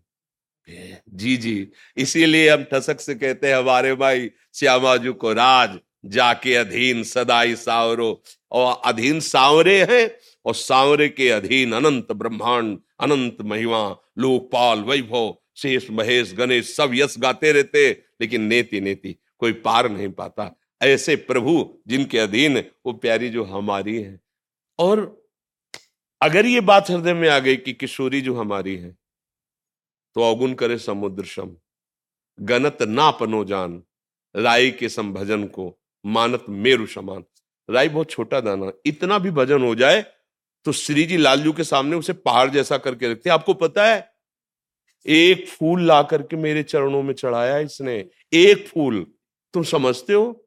जी 1.10 1.38
जी। 1.38 1.72
इसीलिए 1.98 2.50
हम 2.50 2.64
ठसक 2.64 3.00
से 3.00 3.16
कहते 3.16 3.48
हैं, 3.48 3.56
हमारे 3.56 3.94
भाई 3.96 4.32
श्यामाजू 4.54 5.14
को 5.14 5.34
राज, 5.34 5.80
जाके 6.06 6.56
अधीन 6.56 7.04
सदाई 7.04 7.56
सावरो। 7.56 8.24
और 8.52 8.82
अधीन 8.86 9.20
सावरे 9.20 9.84
हैं 9.84 10.10
और 10.46 10.56
सावरे 10.56 11.10
के 11.10 11.30
अधीन 11.30 11.74
अनंत 11.74 12.12
ब्रह्मांड, 12.12 12.80
अनंत 13.00 13.38
महिमा, 13.42 13.98
लोकपाल, 14.18 14.82
वैभव, 14.82 15.38
शेष 15.56 15.90
महेश, 15.92 16.34
गणेश 16.34 16.76
सब 16.76 16.92
यश 16.94 17.16
गाते 17.18 17.52
रहते 17.52 17.90
लेकिन 18.22 18.42
नेति 18.42 18.82
नेति 18.82 19.16
कोई 19.40 19.54
पार 19.54 19.90
नहीं 19.90 20.10
पाता। 20.10 20.56
ऐसे 20.82 21.16
प्रभु 21.16 21.54
जिनके 21.88 22.20
अधीन 22.20 22.58
वो 22.86 22.94
प्यारी 22.94 23.30
जो 23.30 23.44
हमारी 23.44 24.02
है। 24.02 24.20
और 24.80 25.00
अगर 26.22 26.46
ये 26.46 26.62
बात 26.62 26.90
हृदय 26.90 27.14
में 27.14 27.28
आ 27.30 27.40
गई 27.40 27.56
कि 27.58 27.74
किशोरी 27.74 28.22
जो 28.22 28.36
हमारी 28.36 28.76
है 28.76 28.92
तो 30.16 30.22
अवगुण 30.24 30.54
करे 30.54 30.78
समुद्र 30.78 31.26
सम 31.26 31.56
गनत 32.40 32.82
ना 32.82 33.10
पनो 33.12 33.44
जान 33.46 33.82
राय 34.36 34.70
के 34.72 34.90
संभजन 34.90 35.44
को 35.48 35.74
मानत 36.06 36.46
मेरु 36.50 36.86
समान 36.88 37.24
राई 37.70 37.90
बहुत 37.90 38.10
छोटा 38.10 38.40
दाना, 38.40 38.72
इतना 38.86 39.18
भी 39.20 39.32
भजन 39.32 39.62
हो 39.62 39.74
जाए 39.76 40.02
तो 40.66 40.72
श्री 40.72 41.04
जी 41.06 41.18
लालजू 41.18 41.52
के 41.54 41.64
सामने 41.64 41.96
उसे 41.96 42.14
पहाड़ 42.14 42.50
जैसा 42.50 42.78
करके 42.78 43.12
रखते 43.12 43.30
आपको 43.30 43.54
पता 43.54 43.86
है, 43.86 44.10
एक 45.06 45.48
फूल 45.48 45.86
ला 45.86 46.02
करके 46.04 46.36
मेरे 46.36 46.64
चरणों 46.64 47.02
में 47.04 47.14
चढ़ाया 47.14 47.58
इसने, 47.60 47.98
एक 48.34 48.68
फूल। 48.68 49.06
तुम 49.54 49.64
समझते 49.64 50.14
हो? 50.14 50.47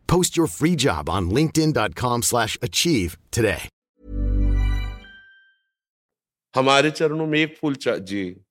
Post 0.13 0.37
your 0.37 0.47
free 0.47 0.75
job 0.85 1.09
on 1.09 1.21
linkedin.com/achieve 1.31 3.11
today. 3.11 3.69
हमारे 6.55 6.91
चरणों 6.91 7.27
में 7.27 7.39
एक 7.39 7.57
फूल 7.57 7.75
जी। 7.87 8.45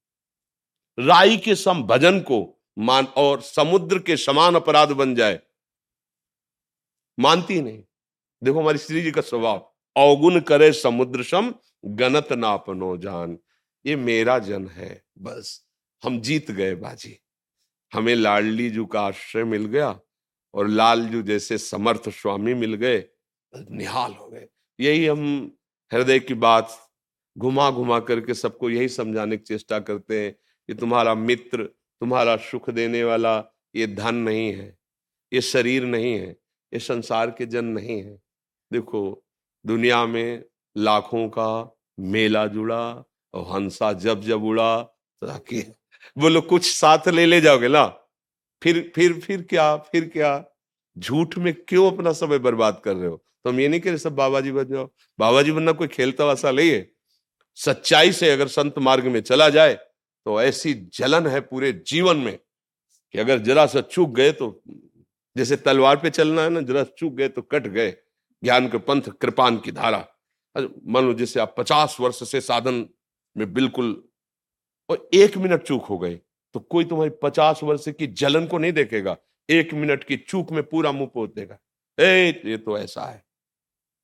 राई 0.98 1.36
के 1.36 1.54
सम 1.54 1.82
भजन 1.82 2.20
को 2.20 2.62
मान, 2.78 3.04
और 3.04 3.40
समुद्र 3.40 3.98
के 3.98 4.16
समान 4.16 4.54
अपराध 4.54 4.92
बन 4.92 5.14
जाए। 5.14 5.40
मानती 7.20 7.62
नहीं। 7.62 7.82
देखो 8.44 8.60
हमारी 8.60 8.78
श्री 8.78 9.02
जी 9.02 9.10
का 9.10 9.20
स्वभाव। 9.20 9.74
अवगुण 9.96 10.40
करे 10.40 10.72
समुद्र 10.72 11.22
सम, 11.22 11.54
गनत 11.84 12.32
ना 12.32 12.54
अपनो 12.54 12.96
जान। 12.96 13.38
ये 13.86 13.96
मेरा 13.96 14.38
जन 14.38 14.68
है, 14.68 15.04
बस। 15.18 15.66
हम 16.04 16.20
जीत 16.20 16.50
गए 16.50 16.74
बाजी। 16.74 17.22
हमें 17.94 18.14
लाडली 18.14 18.70
जू 18.70 18.86
का 18.86 19.00
आश्रय 19.00 19.44
मिल 19.44 19.64
गया। 19.64 20.00
और 20.54 20.68
लालजू 20.68 21.22
जैसे 21.22 21.58
समर्थ 21.58 22.08
स्वामी 22.08 22.54
मिल 22.54 22.74
गए, 22.74 23.04
निहाल 23.52 24.12
हो 24.12 24.28
गए। 24.28 24.46
यही 24.78 25.06
हम 25.06 25.50
हृदय 25.92 26.18
की 26.18 26.34
बात 26.34 26.76
घुमा 27.36 27.70
घुमा 27.70 27.98
करके 28.00 28.34
सबको 28.34 28.70
यही 28.70 28.88
समझाने 28.88 29.36
की 29.36 29.44
चेष्टा 29.44 29.78
करते 29.78 30.24
हैं 30.24 30.32
कि 30.32 30.74
तुम्हारा 30.74 31.14
मित्र, 31.14 31.64
तुम्हारा 31.64 32.36
सुख 32.36 32.70
देने 32.70 33.02
वाला 33.04 33.36
ये 33.76 33.86
धन 33.86 34.14
नहीं 34.14 34.52
है, 34.52 34.76
ये 35.32 35.40
शरीर 35.40 35.84
नहीं 35.84 36.12
है, 36.12 36.30
ये 36.72 36.78
संसार 36.78 37.30
के 37.30 37.46
जन 37.46 37.64
नहीं 37.64 38.02
है। 38.02 38.18
देखो, 38.70 39.24
दुनिया 39.64 40.04
में 40.06 40.44
लाखों 40.76 41.28
का 41.28 41.76
मेला 41.98 42.46
जुड़ा 42.46 42.82
और 43.34 43.44
हंसा 43.50 43.92
जब 43.92 44.20
जब 44.20 44.44
उड़ा 44.44 44.82
ताकि 45.22 45.62
बोलो, 46.16 46.40
कुछ 46.40 46.70
साथ 46.70 47.08
ले 47.08 47.26
ले 47.26 47.40
जाओगे 47.40 47.68
ना? 47.68 47.84
फिर 48.62 48.90
फिर 48.94 49.12
फिर 49.20 49.42
क्या 49.42 49.76
फिर 49.76 50.08
क्या? 50.08 50.44
झूठ 50.96 51.36
में 51.38 51.52
क्यों 51.68 51.90
अपना 51.92 52.12
समय 52.12 52.38
बर्बाद 52.38 52.80
कर 52.84 52.94
रहे 52.94 53.08
हो? 53.08 53.16
तो 53.44 53.50
हम 53.50 53.60
ये 53.60 53.68
नहीं 53.68 53.80
कह 53.80 53.90
रहे 53.90 53.98
सब 53.98 54.14
बाबा 54.16 54.40
जी 54.40 54.52
बन 54.52 54.64
जाओ। 54.64 54.88
बाबा 55.18 55.42
जी 55.42 55.52
बनना 55.52 55.72
कोई 55.72 55.88
खेलता 55.88 56.24
वासा 56.24 56.50
नहीं 56.50 56.70
है। 56.70 56.88
सच्चाई 57.58 58.12
से 58.12 58.30
अगर 58.30 58.48
संत 58.48 58.78
मार्ग 58.78 59.06
में 59.06 59.20
चला 59.20 59.48
जाए 59.48 59.74
तो 60.26 60.40
ऐसी 60.42 60.74
जलन 60.94 61.26
है 61.26 61.40
पूरे 61.40 61.72
जीवन 61.86 62.16
में 62.16 62.36
कि 62.36 63.18
अगर 63.18 63.38
जरा 63.38 63.66
सा 63.66 63.80
चूक 63.82 64.14
गए 64.14 64.32
तो 64.32 64.62
जैसे 65.36 65.56
तलवार 65.56 65.96
पे 65.96 66.10
चलना 66.10 66.42
है 66.42 66.50
ना, 66.50 66.60
जरा 66.60 66.84
चूक 66.98 67.12
गए 67.12 67.28
तो 67.28 67.42
कट 67.42 67.66
गए। 67.66 67.90
ज्ञान 68.42 68.68
के 68.68 68.78
पंथ, 68.78 69.02
कृपान 69.20 69.56
की 69.58 69.72
धारा। 69.72 70.06
मान 70.56 71.04
लो 71.04 71.14
जैसे 71.14 71.40
आप 71.40 71.54
पचास 71.58 71.96
वर्ष 72.00 72.22
से 72.30 72.40
साधन 72.40 72.84
में 73.36 73.52
बिल्कुल 73.54 73.92
और 74.88 75.08
एक 75.14 75.36
मिनट 75.36 75.62
चूक 75.62 75.84
हो 75.84 75.98
गए। 75.98 76.18
तो 76.54 76.60
कोई 76.60 76.84
तुम्हारी 76.84 77.10
पचास 77.22 77.60
वर्ष 77.62 77.88
की 77.88 78.06
जलन 78.08 78.46
को 78.46 78.58
नहीं 78.58 78.72
देखेगा, 78.72 79.16
एक 79.48 79.74
मिनट 79.74 80.04
की 80.04 80.16
चूक 80.18 80.50
में 80.52 80.62
पूरा 80.62 80.92
मुँह 80.92 81.10
पोत 81.14 81.34
देगा। 81.34 81.58
ए, 81.98 82.42
ये 82.46 82.56
तो 82.56 82.78
ऐसा 82.78 83.04
है। 83.04 83.22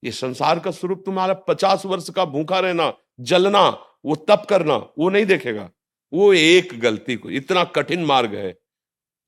ये 0.02 0.12
संसार 0.12 0.58
का 0.58 0.70
स्वरूप 0.70 1.02
तुम्हारा 1.06 1.34
पचास 1.48 1.84
वर्ष 1.86 2.10
का 2.10 2.24
भूखा 2.24 2.58
रहना, 2.58 2.92
जलना, 3.20 3.68
वो 4.04 4.14
तप 4.28 4.46
करना, 4.50 4.76
वो 4.98 5.08
नहीं 5.10 5.26
देखेगा। 5.26 5.70
वो 6.12 6.32
एक 6.32 6.78
गलती 6.80 7.16
को, 7.16 7.30
इतना 7.30 7.64
कठिन 7.66 8.04
मार्ग 8.04 8.34
है। 8.34 8.54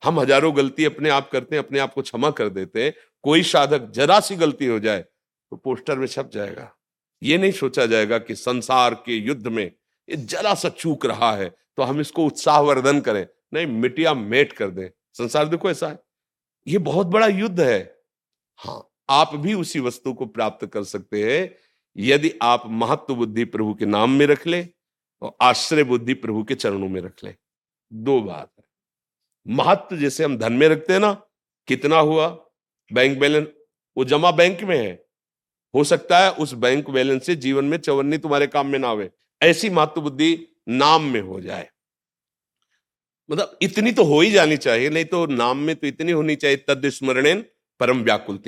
हम 0.02 0.20
हज़ारों 0.20 0.56
गलती 0.56 0.84
अपने 0.84 1.10
आप 1.10 1.30
करते 1.30 1.56
हैं, 1.56 1.64
अपने 1.64 1.78
आप 1.78 1.94
को 1.94 2.02
क्षमा 2.02 2.30
कर 2.30 2.48
देते 2.50 2.84
हैं। 2.84 2.92
कोई 3.24 3.42
साधक 3.44 3.90
जरा 3.90 4.18
सी 4.20 4.36
गलती 4.36 4.66
हो 4.66 4.78
जाए 4.78 5.00
तो 5.00 5.56
पोस्टर 5.56 5.98
में 5.98 6.06
छप 6.06 6.30
जाएगा। 6.32 6.70
ये 7.22 7.38
नहीं 7.38 7.52
सोचा 7.52 7.86
जाएगा 7.86 8.18
कि 8.18 8.34
संसार 8.34 8.94
के 8.96 9.16
युद्ध 9.16 9.46
में 9.48 9.70
ये 10.10 10.16
जरा 10.16 10.54
सा 10.54 10.68
चूक 10.68 11.06
रहा 11.06 11.32
है 11.36 11.48
तो 11.76 11.82
हम 11.82 12.00
इसको 12.00 12.24
उत्साहवर्धन 12.26 13.00
करें। 13.00 13.26
नहीं 13.54 13.66
मिटिया 13.66 14.14
मेट 14.14 14.52
कर 14.52 14.70
दें। 14.70 14.88
संसार 15.12 15.48
देखो 15.48 15.70
ऐसा 15.70 15.88
है। 15.88 15.98
ये 16.66 16.78
बहुत 16.78 17.06
बड़ा 17.06 17.26
युद्ध 17.26 17.60
है। 17.60 17.98
हाँ 18.56 18.88
आप 19.08 19.34
भी 19.34 19.54
उसी 19.54 19.80
वस्तु 19.80 20.12
को 20.12 20.26
प्राप्त 20.26 20.66
कर 20.66 20.84
सकते 20.84 21.22
हैं। 21.24 21.54
यदि 21.96 22.32
आप 22.42 22.62
महत्व 22.66 23.14
बुद्धि 23.14 23.44
प्रभु 23.44 23.74
के 23.74 23.86
नाम 23.86 24.10
में 24.10 24.26
रख 24.26 24.46
ले 24.46 24.68
और 25.22 25.36
आश्रय 25.42 25.84
बुद्धि 25.84 26.14
प्रभु 26.14 26.44
के 26.44 26.54
चरणों 26.54 26.88
में 26.88 27.00
रख 27.00 27.24
ले। 27.24 27.34
दो 27.92 28.20
बात 28.20 28.52
है। 28.58 28.64
महत्व 29.54 29.96
जैसे 29.96 30.24
हम 30.24 30.36
धन 30.38 30.52
में 30.52 30.68
रखते 30.68 30.92
हैं 30.92 31.00
ना, 31.00 31.12
कितना 31.66 31.98
हुआ? 31.98 32.28
बैंक 32.92 33.18
बैलेंस, 33.18 33.46
वो 33.96 34.04
जमा 34.04 34.30
बैंक 34.30 34.62
में 34.62 34.78
है। 34.78 35.04
हो 35.74 35.84
सकता 35.84 36.18
है 36.18 36.32
उस 36.32 36.52
बैंक 36.52 36.90
बैलेंस 36.90 37.26
से 37.26 37.36
जीवन 37.36 37.64
में 37.64 37.78
चवन्नी 37.78 38.18
तुम्हारे 38.18 38.46
काम 38.46 38.66
में 38.66 38.78
ना 38.78 38.88
आवे। 38.88 39.10
ऐसी 39.42 39.70
महत्व 39.70 40.00
बुद्धि 40.00 40.48
नाम 40.68 41.04
में 41.04 41.20
हो 41.20 41.40
जाए। 41.40 41.68
मतलब 43.30 43.58
इतनी 43.62 43.92
तो 43.92 44.04
हो 44.04 44.20
ही 44.20 44.30
जानी 44.30 44.56
चाहिए, 44.56 44.90
नहीं 44.90 45.04
तो 45.04 45.26
नाम 45.26 45.58
में 45.58 45.76
तो 45.76 45.86
इतनी 45.86 46.12
होनी 46.12 46.36
चाहिए 46.36 46.56
तद 46.56 46.88
स्मरणेन 46.88 47.44
परम 47.80 48.02
व्याकुल 48.02 48.40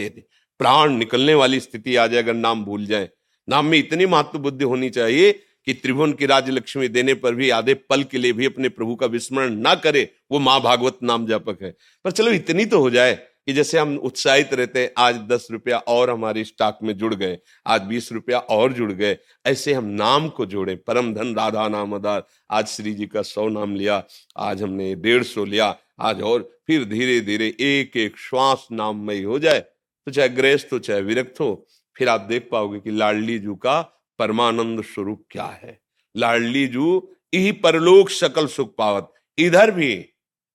प्राण 0.60 0.92
निकलने 0.92 1.34
वाली 1.34 1.60
स्थिति 1.60 1.96
आ 1.96 2.06
जाए 2.06 2.22
अगर 2.22 2.34
नाम 2.34 2.64
भूल 2.64 2.86
जाए। 2.86 3.08
नाम 3.48 3.66
में 3.66 3.78
इतनी 3.78 4.06
महत्व 4.06 4.38
बुद्धि 4.38 4.64
होनी 4.64 4.90
चाहिए 4.90 5.32
कि 5.66 5.72
त्रिभुवन 5.74 6.12
की 6.12 6.26
राज 6.26 6.50
लक्ष्मी 6.50 6.88
देने 6.88 7.14
पर 7.14 7.34
भी, 7.34 7.50
आधे 7.50 7.74
पल 7.74 8.04
के 8.04 8.18
लिए 8.18 8.32
भी 8.32 8.46
अपने 8.46 8.68
प्रभु 8.68 8.94
का 8.94 9.06
विस्मरण 9.06 9.54
ना 9.54 9.74
करे, 9.74 10.08
वो 10.32 10.38
माँ 10.38 10.60
भागवत 10.60 10.98
नाम 11.02 11.26
जापक 11.26 11.62
है। 11.62 11.74
पर 12.04 12.10
चलो 12.10 12.30
इतनी 12.30 12.64
तो 12.66 12.80
हो 12.80 12.90
जाए 12.90 13.18
कि 13.50 13.54
जैसे 13.54 13.78
हम 13.78 13.96
उत्साहित 13.98 14.52
रहते 14.54 14.80
हैं, 14.80 14.90
आज 14.98 15.16
दस 15.28 15.46
रुपया 15.50 15.78
और 15.88 16.10
हमारी 16.10 16.44
स्टॉक 16.44 16.78
में 16.82 16.96
जुड़ 16.98 17.14
गए, 17.14 17.38
आज 17.66 17.80
बीस 17.82 18.10
रुपया 18.12 18.38
और 18.38 18.72
जुड़ 18.72 18.90
गए, 18.92 19.16
ऐसे 19.46 19.72
हम 19.72 19.84
नाम 19.84 20.28
को 20.28 20.46
जोड़े। 20.46 20.74
परम 20.76 21.12
धन 21.14 21.34
राधा 21.34 21.66
नाम 21.68 21.94
आधार 21.94 22.22
आज 22.50 22.66
श्री 22.66 22.92
जी 22.94 23.06
का 23.06 23.22
सौ 23.22 23.48
नाम 23.48 23.74
लिया, 23.74 24.02
आज 24.36 24.62
हमने 24.62 24.94
डेढ़ 24.94 25.22
सौ 25.22 25.44
लिया, 25.44 25.74
आज 26.00 26.22
और 26.22 26.48
फिर 26.66 26.84
धीरे 26.84 27.20
धीरे 27.20 27.48
एक 27.60 27.96
एक 27.96 28.18
श्वास 28.18 28.68
नाममय 28.72 29.22
हो 29.22 29.38
जाए। 29.38 29.60
तो 29.60 30.12
चाहे 30.12 30.28
गृहस्थ 30.28 30.68
हो, 30.72 30.78
चाहे 30.78 31.00
विरक्त 31.00 31.40
हो, 31.40 31.66
फिर 31.96 32.08
आप 32.08 32.20
देख 32.20 32.48
पाओगे 32.52 32.80
कि 32.80 32.90
लाडली 32.90 33.38
जू 33.38 33.54
का 33.56 33.80
परमानंद 34.18 34.84
स्वरूप 34.84 35.26
क्या 35.30 35.50
है। 35.64 35.78
लाडली 36.16 36.66
जू 36.68 37.08
यही 37.34 37.52
परलोक 37.52 38.10
सकल 38.10 38.46
सुख 38.46 38.74
पावत। 38.78 39.12
इधर 39.38 39.70
भी 39.70 39.92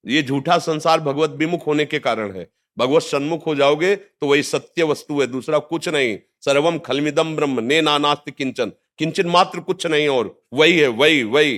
ये 0.06 0.24
झूठा 0.24 0.58
संसार 0.58 1.00
भगवत 1.02 1.30
विमुख 1.30 1.68
होने 1.68 1.86
के 1.86 2.00
कारण 2.00 2.32
है। 2.32 2.50
भगवत 2.78 3.02
सन्मुख 3.02 3.46
हो 3.48 3.56
जाओगे 3.56 3.96
तो 3.96 4.28
वही 4.28 4.44
सत्य 4.44 4.84
वस्तु 4.84 5.22
है, 5.22 5.28
दूसरा 5.28 5.60
कुछ 5.60 5.90
नहीं। 5.90 6.18
सर्वम 6.46 6.78
खलमिदम 6.80 7.36
ब्रह्म, 7.36 7.60
ने 7.60 7.82
नानास्त 7.82 8.30
किंचन। 8.30 8.72
किंचन 8.98 9.28
मात्र 9.28 9.60
कुछ 9.60 9.86
नहीं 9.88 10.08
और, 10.08 10.44
वही 10.54 10.80
है, 10.80 10.88
वही 10.88 11.24
वही। 11.24 11.58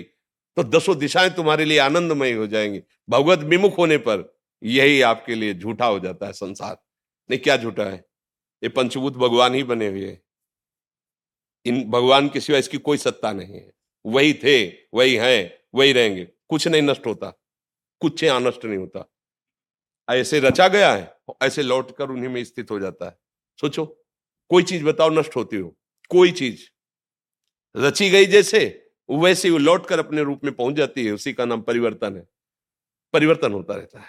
तो 0.58 0.63
दसों 0.63 0.97
दिशाएँ 0.97 1.30
तुम्हारे 1.30 1.65
लिए 1.65 1.77
आनंदमय 1.77 2.32
हो 2.32 2.47
जाएँगी। 2.47 2.82
भगवत 3.10 3.39
विमुख 3.39 3.77
होने 3.77 3.97
पर 3.97 4.38
यही 4.63 5.01
आपके 5.01 5.36
लिए 5.36 5.53
झूठा 5.53 5.86
हो 5.86 5.99
जाता 5.99 6.25
है 6.25 6.34
संसार। 6.34 6.77
नहीं, 7.32 7.39
क्या 7.39 7.58
झूठा 7.58 7.84
है? 7.84 8.06
ये 8.63 8.69
पंचभूत 8.69 9.13
भगवान 9.13 9.56
ही 9.56 9.63
बने 9.63 9.88
हुए 9.88 10.17
इन 11.65 11.84
भगवान 11.89 12.30
के 12.30 12.39
सिवा 12.39 12.60
इसकी 12.60 12.77
कोई 12.77 12.97
सत्ता 12.97 13.32
नहीं 13.34 13.56
है। 13.56 13.73
वही 14.06 14.34
थे, 14.34 14.67
वही 14.67 15.15
हैं, 15.15 15.53
वही 15.75 15.91
रहेंगे। 15.93 16.27
कुछ 16.49 16.67
नहीं 16.67 16.82
नष्ट 16.82 17.06
होता। 17.06 17.30
कुछ 17.99 18.23
यहाँ 18.23 18.41
नष्ट 18.41 18.65
नहीं 18.65 18.77
होता। 18.77 19.13
ऐसे 20.07 20.39
रचा 20.39 20.67
गया 20.67 20.93
है, 20.93 21.13
ऐसे 21.41 21.63
लौट 21.63 21.95
कर 21.97 22.09
उन्हीं 22.09 22.29
में 22.29 22.43
स्थित 22.43 22.71
हो 22.71 22.79
जाता 22.79 23.05
है। 23.05 23.17
सोचो, 23.61 23.85
कोई 24.51 24.63
चीज़ 24.63 24.83
बताओ 24.85 25.09
नष्ट 25.09 25.35
होती 25.35 25.57
हो, 25.57 25.75
कोई 26.09 26.31
चीज़। 26.31 26.65
रची 27.75 28.09
गई 28.09 28.25
जैसे, 28.25 28.91
वैसे 29.09 29.49
वो 29.49 29.57
लौट 29.57 29.85
कर 29.87 29.99
अपने 29.99 30.23
रूप 30.23 30.43
में 30.43 30.53
पहुँच 30.53 30.75
जाती 30.75 31.05
है, 31.05 31.11
उसी 31.11 31.33
का 31.33 31.45
नाम 31.45 31.61
परिवर्तन 31.61 32.15
है। 32.15 32.27
परिवर्तन 33.13 33.53
होता 33.53 33.75
रहता 33.75 33.99
है। 33.99 34.07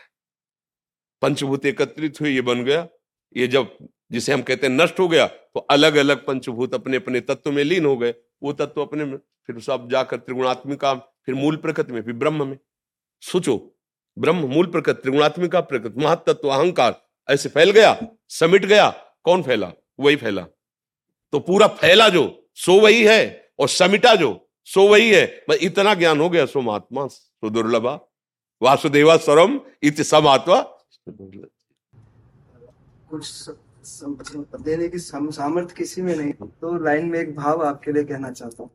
पंचभूत 1.22 1.66
एकत्रित 1.66 2.20
हुए 2.20 2.30
ये 2.30 2.40
बन 2.40 2.64
गया। 2.64 2.88
ये 3.37 3.46
जब, 3.46 3.76
जिसे 4.12 4.32
हम 4.32 4.42
कहते 4.42 4.66
हैं 4.66 4.74
नष्ट 4.74 5.00
हो 5.00 5.08
गया 5.08 5.26
तो 5.26 5.61
अलग 5.61 5.96
अलग 5.96 6.24
पंचभूत 6.26 6.74
अपने 6.74 6.96
अपने 6.96 7.20
तत्व 7.20 7.52
में 7.52 7.62
लीन 7.64 7.87
हो 7.87 7.96
गए। 7.96 8.14
वो 8.42 8.52
तत्व 8.52 8.82
अपने 8.82 9.04
में, 9.04 9.16
फिर 9.16 9.61
सब 9.61 9.88
जाकर 9.90 10.16
त्रिगुणात्मिका 10.16 10.94
फिर 10.94 11.34
मूल 11.34 11.56
प्रकृति 11.56 11.92
में, 11.92 12.02
फिर 12.02 12.14
ब्रह्म 12.14 12.46
में। 12.48 12.58
सोचो 13.22 13.56
ब्रह्म 14.18 14.48
मूल 14.48 14.66
प्रकृति, 14.66 15.00
त्रिगुणात्मिका 15.02 15.61
प्रकृति 15.62 16.04
महत्व 16.04 16.48
अहंकार, 16.48 16.94
ऐसे 17.28 17.48
फैल 17.48 17.70
गया, 17.70 17.96
समिट 18.31 18.64
गया, 18.64 18.88
कौन 19.24 19.42
फैला? 19.42 19.72
वही 20.00 20.16
फैला। 20.16 20.42
तो 21.33 21.38
पूरा 21.40 21.66
फैला 21.78 22.09
जो, 22.09 22.24
सो 22.54 22.81
वही 22.81 23.02
है, 23.04 23.52
और 23.59 23.68
समिटा 23.68 24.14
जो, 24.14 24.31
सो 24.68 24.87
वही 24.88 25.11
है। 25.11 25.24
बस 25.48 25.59
इतना 25.62 25.94
ज्ञान 25.94 26.20
हो 26.20 26.28
गया, 26.31 26.46
सो 26.46 26.61
महात्मा, 26.61 27.07
सो 27.07 27.50
दुर्लभा। 27.50 27.98
वासुदेवा 28.62 29.16
स्वरम, 29.16 29.61
इत 29.83 30.00
समात्मा 30.02 30.61
कुछ 33.11 33.26
देने 34.61 34.88
की 34.88 34.98
सामर्थ्य 34.98 35.74
किसी 35.78 36.02
में 36.02 36.14
नहीं। 36.16 36.33
तो 36.33 36.72
लाइन 36.85 37.07
में 37.07 37.18
एक 37.20 37.35
भाव 37.37 37.62
आपके 37.66 37.92
लिए 37.92 38.04
कहना 38.04 38.31
चाहता 38.31 38.62
हूँ। 38.62 38.70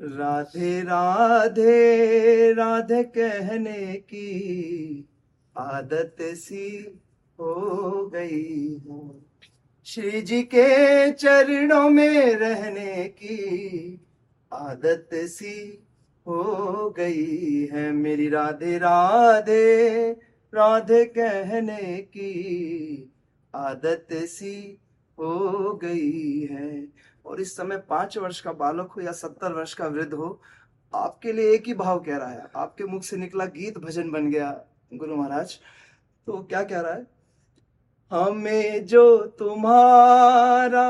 राधे 0.00 0.80
राधे 0.80 2.52
राधे 2.52 3.02
कहने 3.02 3.94
की 3.94 5.08
आदत 5.56 6.16
सी 6.20 7.00
हो 7.40 8.06
गई 8.14 8.82
है। 8.88 9.24
श्री 9.84 10.22
जी 10.22 10.42
के 10.42 11.12
चरणों 11.12 11.88
में 11.90 12.34
रहने 12.34 13.04
की 13.08 14.00
आदत 14.52 15.08
सी 15.14 15.84
हो 16.26 16.90
गई 16.90 17.68
है। 17.72 17.92
मेरी 17.92 18.28
राधे 18.28 18.78
राधे 18.78 20.10
राधे 20.52 21.04
कहने 21.04 21.96
की 22.02 22.32
आदत 23.54 24.08
सी 24.12 24.78
हो 25.18 25.74
गई 25.84 26.48
है। 26.50 26.88
और 27.26 27.40
इस 27.40 27.56
समय 27.56 27.76
पाँच 27.76 28.18
वर्ष 28.18 28.40
का 28.40 28.52
बालक 28.52 28.92
हो 28.92 29.00
या 29.00 29.12
सत्तर 29.12 29.52
वर्ष 29.52 29.74
का 29.74 29.86
वृद्ध 29.86 30.12
हो, 30.14 30.40
आपके 30.94 31.32
लिए 31.32 31.54
एक 31.54 31.66
ही 31.66 31.74
भाव 31.74 32.00
कह 32.00 32.16
रहा 32.16 32.28
है। 32.28 32.46
आपके 32.56 32.84
मुख 32.84 33.02
से 33.02 33.16
निकला 33.16 33.44
गीत 33.44 33.78
भजन 33.78 34.10
बन 34.10 34.30
गया, 34.30 34.60
गुरु 34.94 35.16
महाराज। 35.16 35.58
तो 36.26 36.32
क्या 36.32 36.62
कह 36.62 36.80
रहा 36.80 36.92
है? 36.92 37.06
हमें 38.12 38.86
जो 38.86 39.18
तुम्हारा 39.38 40.86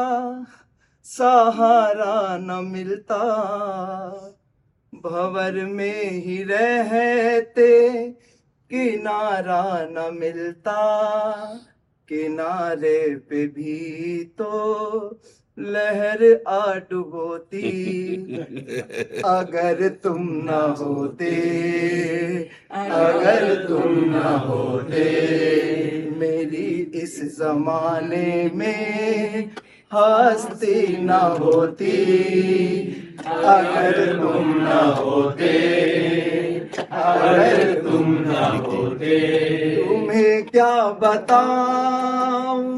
सहारा 1.05 2.39
न 2.39 2.65
मिलता, 2.65 3.19
भवर 4.95 5.53
में 5.53 6.11
ही 6.11 6.43
रहते 6.43 8.09
किनारा 8.71 9.63
न 9.91 10.15
मिलता। 10.15 10.81
किनारे 12.09 13.17
पे 13.17 13.47
भी 13.47 14.25
तो 14.25 15.21
लहर 15.59 16.23
आ 16.49 16.75
डुबोती 16.91 17.69
अगर 19.25 19.89
तुम 20.03 20.17
न 20.21 20.75
होते, 20.79 21.31
अगर 22.73 23.55
तुम 23.69 23.93
न 24.05 24.23
होते, 24.47 25.05
मेरी 26.19 26.67
इस 26.95 27.15
जमाने 27.39 28.51
में 28.55 29.51
हस्ती 29.93 30.97
न 31.01 31.11
होती। 31.41 31.97
अगर 33.27 34.07
तुम 34.17 34.51
न 34.57 34.81
होते, 34.99 35.55
अगर 36.93 37.83
तुम 37.83 38.13
न 38.19 38.35
होते, 38.67 39.21
तुम्हें 39.77 40.45
क्या 40.47 40.75
बताऊँ? 41.03 42.74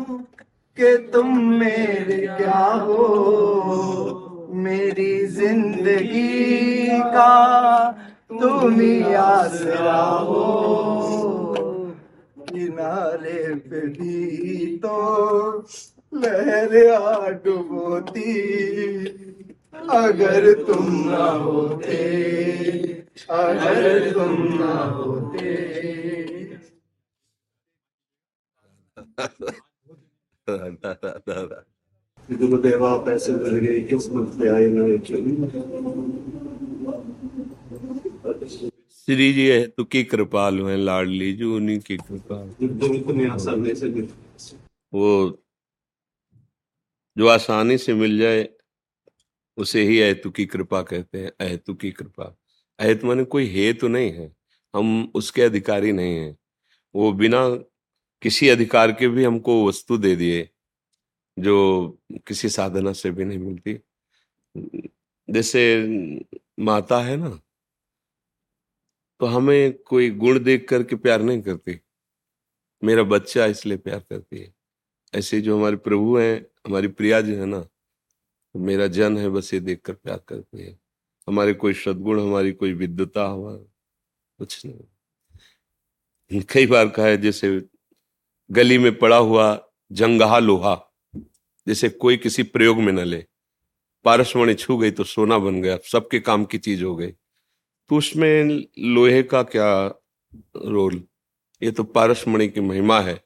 कि 0.79 0.97
तुम 1.13 1.39
मेरे 1.39 2.27
क्या 2.27 2.65
हो? 2.67 3.05
मेरी 4.55 5.27
ज़िंदगी 5.27 6.89
का 6.89 7.91
तुम 8.41 8.81
ही 8.81 9.15
आसरा 9.15 10.03
हो। 10.03 10.45
किनारे 12.51 13.55
पे 13.55 13.81
भी 13.81 14.67
तो 14.77 15.59
लहर 16.15 16.93
आ 16.93 17.29
डुबोती 17.29 18.35
अगर 19.91 20.53
तुम 20.53 20.87
ना 21.11 21.31
होते, 21.31 21.97
अगर 23.31 24.13
तुम 24.13 24.33
ना 24.61 24.75
होते। 24.85 25.57
श्री 38.91 39.33
जी 39.33 39.49
है 39.49 39.67
तो 39.67 39.85
की 39.85 40.05
कृपाल 40.05 40.61
है? 40.61 40.77
लाडली 40.77 41.33
जो 41.33 41.57
उन्हीं 41.57 41.81
की 41.81 41.97
कृपा। 41.97 42.55
वो 44.95 45.43
जो 47.19 47.27
आसानी 47.27 47.79
से 47.79 47.95
मिल 47.95 48.19
जाए, 48.19 48.49
उसे 49.57 49.83
ही 49.83 50.01
अहतु 50.01 50.31
की 50.31 50.47
कृपा 50.47 50.83
कहते 50.83 51.19
हैं। 51.19 51.33
अहतु 51.41 51.75
की 51.75 51.91
कृपा। 51.91 52.37
अहत 52.79 53.05
माने 53.05 53.25
कोई 53.25 53.47
हेतु 53.47 53.89
नहीं 53.89 54.13
है। 54.13 54.37
हम 54.75 55.13
उसके 55.15 55.43
अधिकारी 55.43 55.93
नहीं 55.93 56.17
हैं। 56.17 56.39
वो 56.95 57.13
बिना 57.13 57.59
किसी 58.27 58.49
अधिकार 58.49 58.93
के 58.93 59.09
भी 59.09 59.25
हमको 59.25 59.53
वस्तु 59.67 59.97
दे 59.99 60.15
दिए, 60.17 60.49
जो 61.37 61.99
किसी 62.27 62.49
साधना 62.49 62.93
से 62.93 63.11
भी 63.11 63.25
नहीं 63.25 63.39
मिलती। 63.39 63.79
जैसे 65.29 65.61
माता 66.61 67.01
है 67.01 67.17
ना 67.17 67.29
तो 69.21 69.27
हमें 69.27 69.73
कोई 69.83 70.11
गुण 70.13 70.39
देख 70.39 70.69
करके 70.69 70.97
प्यार 70.97 71.23
नहीं 71.23 71.43
करती। 71.43 71.79
मेरा 72.83 73.03
बच्चा 73.03 73.47
इसलिए 73.47 73.79
प्यार 73.79 74.01
करती 74.11 74.39
है। 74.39 74.53
ऐसे 75.15 75.41
जो 75.41 75.57
हमारे 75.59 75.77
प्रभु 75.77 76.17
हैं, 76.19 76.47
हमारी 76.67 76.89
प्रिया 76.89 77.21
जो 77.21 77.37
है 77.37 77.47
ना 77.47 77.61
तो 77.61 78.59
मेरा 78.59 78.87
जन 78.89 79.19
है, 79.19 79.29
बस 79.29 79.55
ये 79.55 79.61
देखकर 79.61 79.93
प्यार 79.95 80.21
करती 80.29 80.63
है। 80.63 80.79
हमारे 81.29 81.55
कोई 81.55 81.75
सदगुण, 81.75 82.21
हमारी 82.21 82.53
कोई 82.53 82.73
विद्वता 82.73 83.29
हमारा 83.29 83.65
कुछ 84.39 84.67
नहीं। 84.67 86.43
कई 86.51 86.67
बार 86.67 86.89
कहा 86.89 87.07
है, 87.07 87.17
जैसे 87.17 87.59
गली 88.51 88.79
में 88.79 88.99
पड़ा 88.99 89.17
हुआ 89.17 89.69
जंगहा 89.93 90.39
लोहा, 90.39 90.95
जिसे 91.67 91.89
कोई 91.89 92.17
किसी 92.17 92.43
प्रयोग 92.43 92.79
में 92.79 92.93
न 92.93 92.99
ले। 92.99 93.25
पारसमणि 94.05 94.55
छू 94.55 94.77
गई 94.77 94.91
तो 94.91 95.05
सोना 95.05 95.39
बन 95.39 95.63
गया, 95.63 95.79
सबके 95.93 96.21
काम 96.21 96.45
की 96.45 96.59
चीज़ 96.59 96.85
हो 96.85 96.97
गई। 96.97 97.11
तो 97.89 97.97
उसमें 97.97 98.67
लोहे 98.79 99.23
का 99.23 99.43
क्या 99.43 99.87
रोल? 100.57 101.05
ये 101.63 101.71
तो 101.71 101.85
पारसमणि 101.85 102.49
की 102.49 102.61
महिमा 102.61 103.01
है 103.01 103.25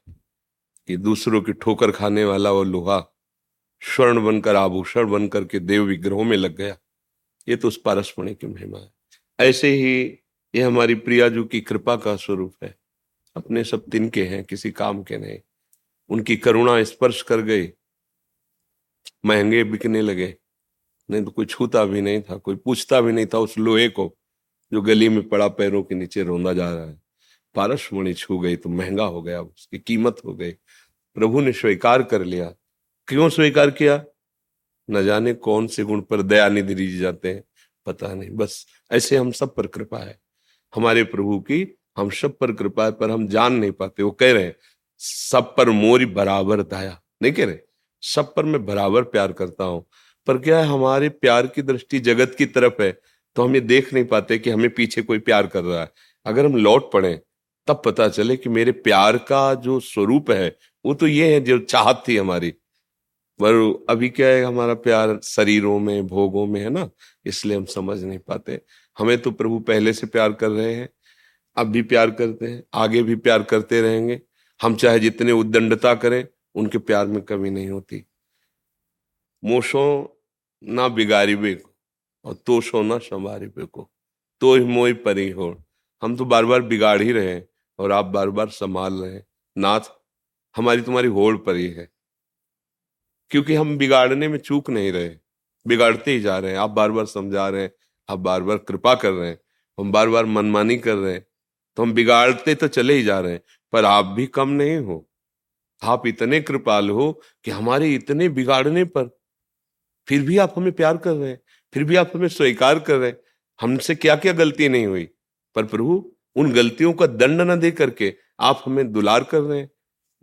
कि 0.87 0.97
दूसरों 0.97 1.41
की 1.41 1.53
ठोकर 1.53 1.91
खाने 1.91 2.25
वाला 2.25 2.51
वो 2.51 2.63
लोहा 2.63 2.99
स्वर्ण 3.81 4.25
बनकर, 4.25 4.55
आभूषण 4.55 5.09
बनकर 5.09 5.45
के 5.45 5.59
देव 5.59 5.83
विग्रहों 5.83 6.23
में 6.23 6.37
लग 6.37 6.55
गया। 6.55 6.77
ये 7.49 7.55
तो 7.55 7.67
उस 7.67 7.81
पारसमणि 7.85 8.35
की 8.35 8.47
महिमा 8.47 8.77
है। 8.77 8.91
ऐसे 9.39 9.67
ही 9.67 10.03
ये 10.55 10.61
हमारी 10.61 10.95
प्रियाजू 10.95 11.43
की 11.43 11.61
कृपा 11.61 11.95
का 11.95 12.15
स्वरूप 12.15 12.55
है। 12.63 12.80
अपने 13.35 13.63
सब 13.63 13.85
तिनके 13.91 14.25
हैं, 14.25 14.43
किसी 14.43 14.71
काम 14.71 15.03
के 15.03 15.17
नहीं। 15.17 15.39
उनकी 16.09 16.37
करुणा 16.37 16.83
स्पर्श 16.83 17.21
कर 17.21 17.41
गई। 17.41 17.71
महँगे 19.25 19.63
बिकने 19.63 20.01
लगे। 20.01 20.37
नहीं 21.11 21.23
तो 21.23 21.31
कोई 21.31 21.45
छूता 21.45 21.85
भी 21.85 22.01
नहीं 22.01 22.21
था, 22.21 22.37
कोई 22.37 22.55
पूछता 22.55 23.01
भी 23.01 23.11
नहीं 23.11 23.25
था 23.25 23.37
उस 23.37 23.57
लोहे 23.57 23.89
को 23.89 24.17
जो 24.73 24.81
गली 24.81 25.09
में 25.09 25.29
पड़ा 25.29 25.47
पैरों 25.47 25.83
के 25.83 25.95
नीचे 25.95 26.23
रोंदा 26.23 26.53
जा 26.53 26.73
रहा 26.73 26.85
है। 26.85 27.01
पारस 27.55 27.89
मणि 27.93 28.13
छू 28.13 28.39
गई 28.39 28.55
तो 28.55 28.69
महँगा 28.69 29.03
हो 29.03 29.21
गया, 29.21 29.41
उसकी 29.41 29.79
कीमत 29.79 30.21
हो 30.25 30.33
गई। 30.33 30.51
प्रभु 31.13 31.41
ने 31.41 31.53
स्वीकार 31.53 32.03
कर 32.03 32.23
लिया। 32.23 32.53
क्यों 33.07 33.29
स्वीकार 33.29 33.71
किया? 33.71 34.05
न 34.89 35.05
जाने 35.05 35.33
कौन 35.33 35.67
से 35.67 35.83
गुण 35.83 36.01
पर 36.01 36.21
दया 36.21 36.49
निधि 36.49 36.97
जाते 36.97 37.33
हैं, 37.33 37.43
पता 37.85 38.13
नहीं। 38.13 38.29
बस 38.29 38.65
ऐसे 38.91 39.17
हम 39.17 39.31
सब 39.31 39.55
पर 39.55 39.67
कृपा 39.67 39.97
है। 39.97 40.21
हमारे 40.75 41.03
प्रभु 41.03 41.39
की 41.39 41.77
हम 41.97 42.09
सब 42.11 42.37
पर 42.37 42.51
कृपा 42.53 42.85
है, 42.85 42.91
पर 42.91 43.11
हम 43.11 43.27
जान 43.27 43.53
नहीं 43.53 43.71
पाते। 43.71 44.03
वो 44.03 44.11
कह 44.11 44.31
रहे 44.33 44.43
हैं, 44.43 44.55
सब 45.01 45.53
पर 45.57 45.69
मोरी 45.69 46.05
बराबर 46.07 46.61
दया। 46.63 46.99
नहीं 47.21 47.33
कह 47.33 47.45
रहे, 47.45 47.57
सब 48.03 48.33
पर 48.35 48.45
मैं 48.45 48.65
बराबर 48.65 49.03
प्यार 49.05 49.31
करता 49.33 49.63
हूँ। 49.63 49.85
पर 50.27 50.37
क्या 50.37 50.59
है, 50.59 50.65
हमारे 50.65 51.09
प्यार 51.11 51.47
की 51.47 51.61
दृष्टि 51.61 51.99
जगत 52.01 52.35
की 52.37 52.45
तरफ़ 52.47 52.81
है 52.81 52.91
तो 53.35 53.43
हम 53.43 53.53
ये 53.55 53.59
देख 53.61 53.93
नहीं 53.93 54.05
पाते 54.05 54.37
कि 54.39 54.49
हमें 54.49 54.69
पीछे 54.69 55.01
कोई 55.01 55.19
प्यार 55.19 55.47
कर 55.47 55.63
रहा 55.63 55.81
है। 55.81 55.91
अगर 56.25 56.45
हम 56.45 56.55
लौट 56.55 56.91
पड़े, 56.93 57.13
तब 57.67 57.81
पता 57.85 58.07
चले 58.09 58.35
कि 58.37 58.49
मेरे 58.49 58.71
प्यार 58.71 59.17
का 59.19 59.53
जो 59.55 59.79
स्वरूप 59.79 60.31
है, 60.31 60.55
वो 60.85 60.93
तो 60.93 61.07
ये 61.07 61.33
है 61.33 61.39
जो 61.41 61.57
चाहत 61.59 62.03
थी 62.07 62.17
हमारी। 62.17 62.49
पर 63.39 63.85
अभी 63.89 64.09
क्या 64.09 64.27
है, 64.27 64.43
हमारा 64.43 64.73
प्यार 64.75 65.19
शरीरों 65.23 65.77
में, 65.79 66.07
भोगों 66.07 66.45
में 66.47 66.59
है 66.61 66.69
ना, 66.69 66.89
इसलिए 67.25 67.57
हम 67.57 67.65
समझ 67.65 68.03
नहीं 68.03 68.19
पाते। 68.19 68.59
हमें 68.97 69.17
तो 69.17 69.31
प्रभु 69.31 69.59
पहले 69.61 69.93
से 69.93 70.07
प्यार 70.07 70.33
कर 70.33 70.49
रहे 70.49 70.73
हैं 70.73 70.89
अब 71.55 71.67
भी 71.67 71.81
प्यार 71.81 72.11
करते 72.11 72.47
हैं, 72.47 72.63
आगे 72.73 73.03
भी 73.03 73.15
प्यार 73.15 73.43
करते 73.43 73.81
रहेंगे। 73.81 74.21
हम 74.61 74.75
चाहे 74.75 74.99
जितने 74.99 75.31
उद्दंडता 75.31 75.95
करें, 75.95 76.27
उनके 76.55 76.77
प्यार 76.77 77.07
में 77.07 77.21
कमी 77.21 77.49
नहीं 77.49 77.69
होती। 77.69 78.05
मोशो 79.43 80.17
ना 80.63 80.87
बिगारी 80.87 81.35
बे 81.35 81.55
को 81.55 81.75
और 82.25 82.33
तोशो 82.33 82.81
ना 82.81 82.97
संवारी 82.97 83.47
बे 83.47 83.65
को 83.65 83.91
तो 84.39 84.55
ही 84.55 84.65
मोई 84.65 84.93
परी 84.93 85.29
हो। 85.29 85.63
हम 86.01 86.17
तो 86.17 86.25
बार 86.25 86.45
बार 86.45 86.61
बिगाड़ 86.61 87.01
ही 87.01 87.11
रहे 87.11 87.33
हैं, 87.33 87.49
और 87.79 87.91
आप 87.91 88.05
बार 88.05 88.29
बार 88.29 88.49
संभाल 88.49 88.93
रहे 88.93 89.13
हैं। 89.13 89.27
नाथ, 89.57 89.79
हमारी 90.55 90.81
तुम्हारी 90.81 91.07
होड़ 91.07 91.37
परी 91.37 91.67
है। 91.67 91.91
क्योंकि 93.29 93.55
हम 93.55 93.77
बिगाड़ने 93.77 94.27
में 94.27 94.37
चूक 94.37 94.69
नहीं 94.69 94.91
रहे। 94.91 95.15
बिगाड़ते 95.67 96.11
ही 96.11 96.19
जा 96.19 96.39
रहे 96.39 96.51
हैं। 96.51 96.59
आप 96.59 96.69
बार 96.69 96.91
बार 96.91 97.05
समझा 97.05 97.49
रहे 97.49 97.61
हैं, 97.61 97.71
आप 98.09 98.19
बार 98.19 98.43
बार 98.43 98.57
कृपा 98.57 98.95
कर 98.95 99.11
रहे 99.11 99.29
हैं। 99.29 99.39
हम 99.79 99.91
बार 99.91 100.09
बार 100.09 100.25
मनमानी 100.25 100.77
कर 100.77 100.95
रहे 100.95 101.13
हैं। 101.13 101.25
तो 101.77 101.83
हम 101.83 101.93
बिगाड़ते 101.93 102.55
तो 102.55 102.67
चले 102.67 102.93
ही 102.93 103.03
जा 103.03 103.19
रहे 103.19 103.33
हैं, 103.33 103.41
पर 103.73 103.85
आप 103.85 104.05
भी 104.05 104.27
कम 104.27 104.49
नहीं 104.49 104.77
हो। 104.77 105.07
आप 105.81 106.07
इतने 106.07 106.41
कृपाल 106.41 106.89
हो 106.89 107.11
कि 107.43 107.51
हमारे 107.51 107.93
इतने 107.95 108.29
बिगाड़ने 108.29 108.83
पर 108.85 109.09
फिर 110.07 110.21
भी 110.21 110.37
आप 110.37 110.53
हमें 110.57 110.71
प्यार 110.71 110.97
कर 110.97 111.13
रहे 111.13 111.29
हैं, 111.29 111.39
फिर 111.73 111.83
भी 111.83 111.95
आप 111.95 112.11
हमें 112.15 112.27
स्वीकार 112.27 112.79
कर 112.79 112.95
रहे 112.95 113.09
हैं। 113.09 113.17
हमसे 113.59 113.95
क्या 113.95 114.15
क्या 114.15 114.33
गलती 114.33 114.69
नहीं 114.69 114.85
हुई, 114.85 115.09
पर 115.55 115.65
प्रभु, 115.65 116.15
उन 116.35 116.51
गलतियों 116.51 116.93
का 116.93 117.07
दंड 117.07 117.41
न 117.41 117.59
दे 117.59 117.71
करके 117.71 118.13
आप 118.39 118.61
हमें 118.65 118.91
दुलार 118.91 119.23
कर 119.23 119.41
रहे 119.41 119.59
हैं। 119.59 119.69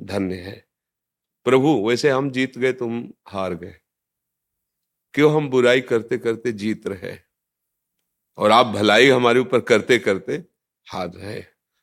धन्य 0.01 0.35
है। 0.35 0.67
प्रभु, 1.45 1.89
वैसे 1.89 2.11
हम 2.11 2.31
जीत 2.31 2.59
गए, 2.59 2.73
तुम 2.73 3.13
हार 3.29 3.55
गए। 3.55 3.75
क्यों 5.15 5.35
हम 5.37 5.49
बुराई 5.51 5.81
करते 5.81 6.19
करते 6.19 6.53
जीत 6.53 6.87
रहे 6.87 7.17
और 8.39 8.51
आप 8.51 8.67
भलाई 8.67 9.09
हमारे 9.09 9.41
ऊपर 9.41 9.61
करते 9.61 9.99
करते 9.99 10.45
हार 10.89 11.09
रहे 11.09 11.41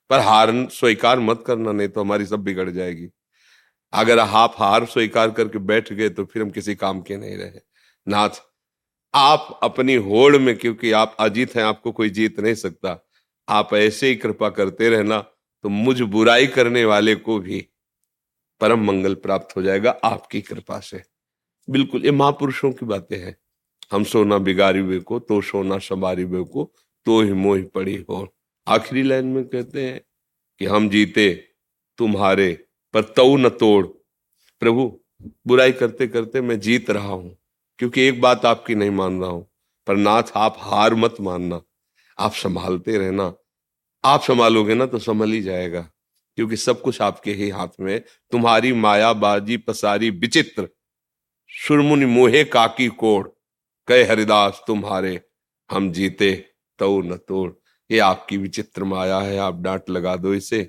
पर 0.09 0.19
हार 0.19 0.51
स्वीकार 0.71 1.19
मत 1.19 1.43
करना, 1.47 1.71
नहीं 1.71 1.87
तो 1.87 2.01
हमारी 2.01 2.25
सब 2.25 2.43
बिगड़ 2.43 2.69
जाएगी। 2.69 3.07
अगर 3.93 4.19
आप 4.19 4.55
हार 4.57 4.85
स्वीकार 4.85 5.31
करके 5.31 5.59
बैठ 5.61 5.91
गए 5.93 6.09
तो 6.09 6.25
फिर 6.25 6.41
हम 6.41 6.49
किसी 6.49 6.75
काम 6.75 7.01
के 7.01 7.17
नहीं 7.17 7.37
रहे। 7.37 7.59
नाथ, 8.07 8.29
आप 9.13 9.59
अपनी 9.63 9.95
होड़ 9.95 10.37
में, 10.37 10.55
क्योंकि 10.57 10.91
आप 10.93 11.15
अजीत 11.19 11.55
हैं, 11.55 11.63
आपको 11.63 11.91
कोई 11.91 12.09
जीत 12.09 12.39
नहीं 12.39 12.53
सकता। 12.55 12.99
आप 13.47 13.73
ऐसे 13.73 14.07
ही 14.07 14.15
कृपा 14.15 14.49
करते 14.49 14.89
रहना 14.89 15.19
तो 15.63 15.69
मुझ 15.69 16.01
बुराई 16.01 16.47
करने 16.47 16.83
वाले 16.85 17.15
को 17.17 17.37
भी 17.39 17.59
परम 18.61 18.83
मंगल 18.85 19.15
प्राप्त 19.15 19.55
हो 19.57 19.61
जाएगा 19.61 19.91
आपकी 20.03 20.41
कृपा 20.41 20.79
से। 20.79 21.01
बिल्कुल, 21.67 22.05
ये 22.05 22.11
महापुरुषों 22.11 22.71
की 22.71 22.85
बातें 22.85 23.17
हैं। 23.17 23.35
हम 23.91 24.03
सोना 24.03 24.37
बिगारी 24.37 24.81
वे 24.81 24.99
को 24.99 25.19
तो 25.19 25.41
सोना 25.41 25.77
संवारी 25.79 26.25
को 26.25 26.71
तो 27.05 27.21
ही 27.21 27.33
मोह 27.33 27.63
पड़ी 27.75 27.95
हो। 28.09 28.27
आखिरी 28.67 29.03
लाइन 29.03 29.25
में 29.25 29.43
कहते 29.45 29.83
हैं 29.83 29.99
कि 30.61 30.65
हम 30.65 30.89
जीते, 30.89 31.33
तुम्हारे, 31.99 32.51
पर 32.93 33.01
तो 33.09 33.35
न 33.37 33.49
तोड़। 33.49 33.85
प्रभु, 34.61 34.91
बुराई 35.47 35.71
करते 35.71 36.07
करते 36.07 36.41
मैं 36.41 36.59
जीत 36.59 36.89
रहा 36.89 37.07
हूँ, 37.07 37.35
क्योंकि 37.79 38.01
एक 38.01 38.21
बात 38.21 38.45
आपकी 38.45 38.75
नहीं 38.75 38.89
मान 38.89 39.19
रहा 39.21 39.29
हूँ, 39.29 39.45
पर 39.87 39.95
नाथ, 39.95 40.31
आप 40.35 40.55
हार 40.59 40.95
मत 40.95 41.15
मानना। 41.21 41.61
आप 42.17 42.31
संभालते 42.33 42.97
रहना। 42.97 43.33
आप 44.03 44.21
संभालोगे 44.21 44.73
ना 44.73 44.85
तो 44.85 44.99
संभल 44.99 45.31
ही 45.31 45.41
जाएगा, 45.41 45.81
क्योंकि 46.37 46.57
सब 46.57 46.81
कुछ 46.81 47.01
आपके 47.01 47.33
ही 47.33 47.49
हाथ 47.49 47.79
में 47.79 48.01
तुम्हारी 48.31 48.71
माया 48.73 49.11
बाजी 49.15 49.57
पसारी, 49.57 50.09
विचित्र, 50.11 50.67
सुरमुनि 51.51 52.05
मोहे 52.05 52.43
काकी 52.45 52.87
कोड़। 52.89 53.27
कहे 53.87 54.03
हरिदास, 54.03 54.63
तुम्हारे, 54.67 55.19
हम 55.69 55.91
जीते 55.91 56.33
तो 56.79 56.99
न 57.01 57.17
तोड़। 57.17 57.51
ये 57.89 57.99
आपकी 57.99 58.37
विचित्र 58.37 58.83
माया 58.83 59.19
है, 59.19 59.37
आप 59.37 59.61
डांट 59.61 59.89
लगा 59.89 60.15
दो 60.15 60.33
इसे। 60.33 60.59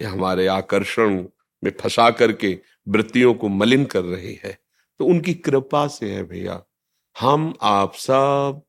ये 0.00 0.04
हमारे 0.04 0.46
आकर्षण 0.46 1.24
में 1.62 1.70
फंसा 1.80 2.10
करके 2.10 2.58
वृत्तियों 2.88 3.34
को 3.34 3.48
मलिन 3.48 3.84
कर 3.84 4.02
रही 4.02 4.38
है। 4.44 4.58
तो 5.00 5.06
उनकी 5.06 5.34
कृपा 5.34 5.86
से 5.86 6.10
है 6.10 6.22
भैया। 6.24 6.62
हम 7.16 7.52
आप 7.62 7.94
सब 7.94 8.62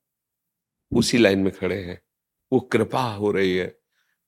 उसी 0.92 1.18
लाइन 1.18 1.40
में 1.40 1.52
खड़े 1.54 1.76
हैं। 1.76 2.00
वो 2.52 2.60
कृपा 2.60 3.02
हो 3.02 3.32
रही 3.32 3.56
है। 3.58 3.68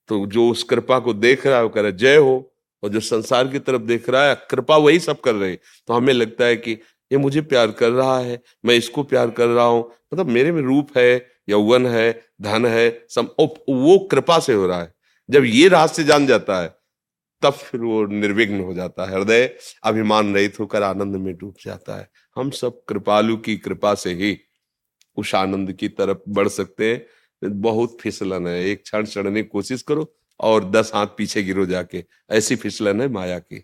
तो 0.09 0.25
जो 0.25 0.47
उस 0.49 0.63
कृपा 0.63 0.99
को 0.99 1.13
देख 1.13 1.45
रहा 1.47 1.57
है, 1.57 1.63
वो 1.63 1.69
कह 1.69 1.81
रहा 1.81 1.91
है, 1.91 1.97
जय 1.97 2.15
हो। 2.15 2.53
और 2.83 2.89
जो 2.89 2.99
संसार 2.99 3.47
की 3.47 3.59
तरफ़ 3.59 3.81
देख 3.81 4.09
रहा 4.09 4.27
है, 4.29 4.35
कृपा 4.51 4.77
वही 4.77 4.99
सब 4.99 5.19
कर 5.21 5.35
रहे 5.35 5.55
तो 5.55 5.93
हमें 5.93 6.13
लगता 6.13 6.45
है 6.45 6.55
कि 6.55 6.71
ये 7.11 7.17
मुझे 7.17 7.41
प्यार 7.41 7.71
कर 7.71 7.89
रहा 7.89 8.17
है, 8.19 8.41
मैं 8.65 8.75
इसको 8.75 9.03
प्यार 9.03 9.29
कर 9.29 9.47
रहा 9.47 9.65
हूँ। 9.65 9.91
मतलब 10.13 10.27
मेरे 10.27 10.51
में 10.51 10.61
रूप 10.61 10.97
है 10.97 11.17
यौवन 11.49 11.85
है, 11.87 12.21
धन 12.41 12.65
है 12.65 13.05
सम 13.09 13.29
वो 13.39 14.07
कृपा 14.11 14.39
से 14.39 14.53
हो 14.53 14.67
रहा 14.67 14.81
है। 14.81 14.93
जब 15.29 15.45
ये 15.45 15.67
रहस्य 15.67 16.03
जान 16.03 16.27
जाता 16.27 16.61
है, 16.61 16.75
तब 17.41 17.53
फिर 17.53 17.81
वो 17.81 18.05
निर्विघ्न 18.05 18.59
हो 18.59 18.73
जाता 18.73 19.05
है। 19.05 19.15
हृदय 19.15 19.55
अभिमान 19.83 20.35
रहित 20.35 20.59
होकर 20.59 20.83
आनंद 20.83 21.15
में 21.15 21.35
डूब 21.37 21.55
जाता 21.65 21.99
है। 21.99 22.09
हम 22.35 22.49
सब 22.49 22.83
कृपालु 22.85 23.37
की 23.37 23.57
कृपा 23.57 23.95
से 23.95 24.13
ही 24.13 24.37
उस 25.17 25.35
आनंद 25.35 25.73
की 25.73 25.89
तरफ़ 25.89 26.17
बढ़ 26.29 26.47
सकते 26.47 26.93
हैं। 26.93 27.05
बहुत 27.61 27.97
फिसलन 28.01 28.47
है। 28.47 28.65
एक 28.65 28.83
क्षण 28.83 29.05
चढ़ने 29.05 29.43
की 29.43 29.49
कोशिश 29.49 29.81
करो 29.81 30.15
और 30.39 30.69
दस 30.71 30.91
हाथ 30.95 31.07
पीछे 31.07 31.43
गिरो 31.43 31.65
जाके। 31.65 32.03
ऐसी 32.31 32.55
फिसलन 32.55 33.01
है 33.01 33.07
माया 33.07 33.39
की। 33.39 33.63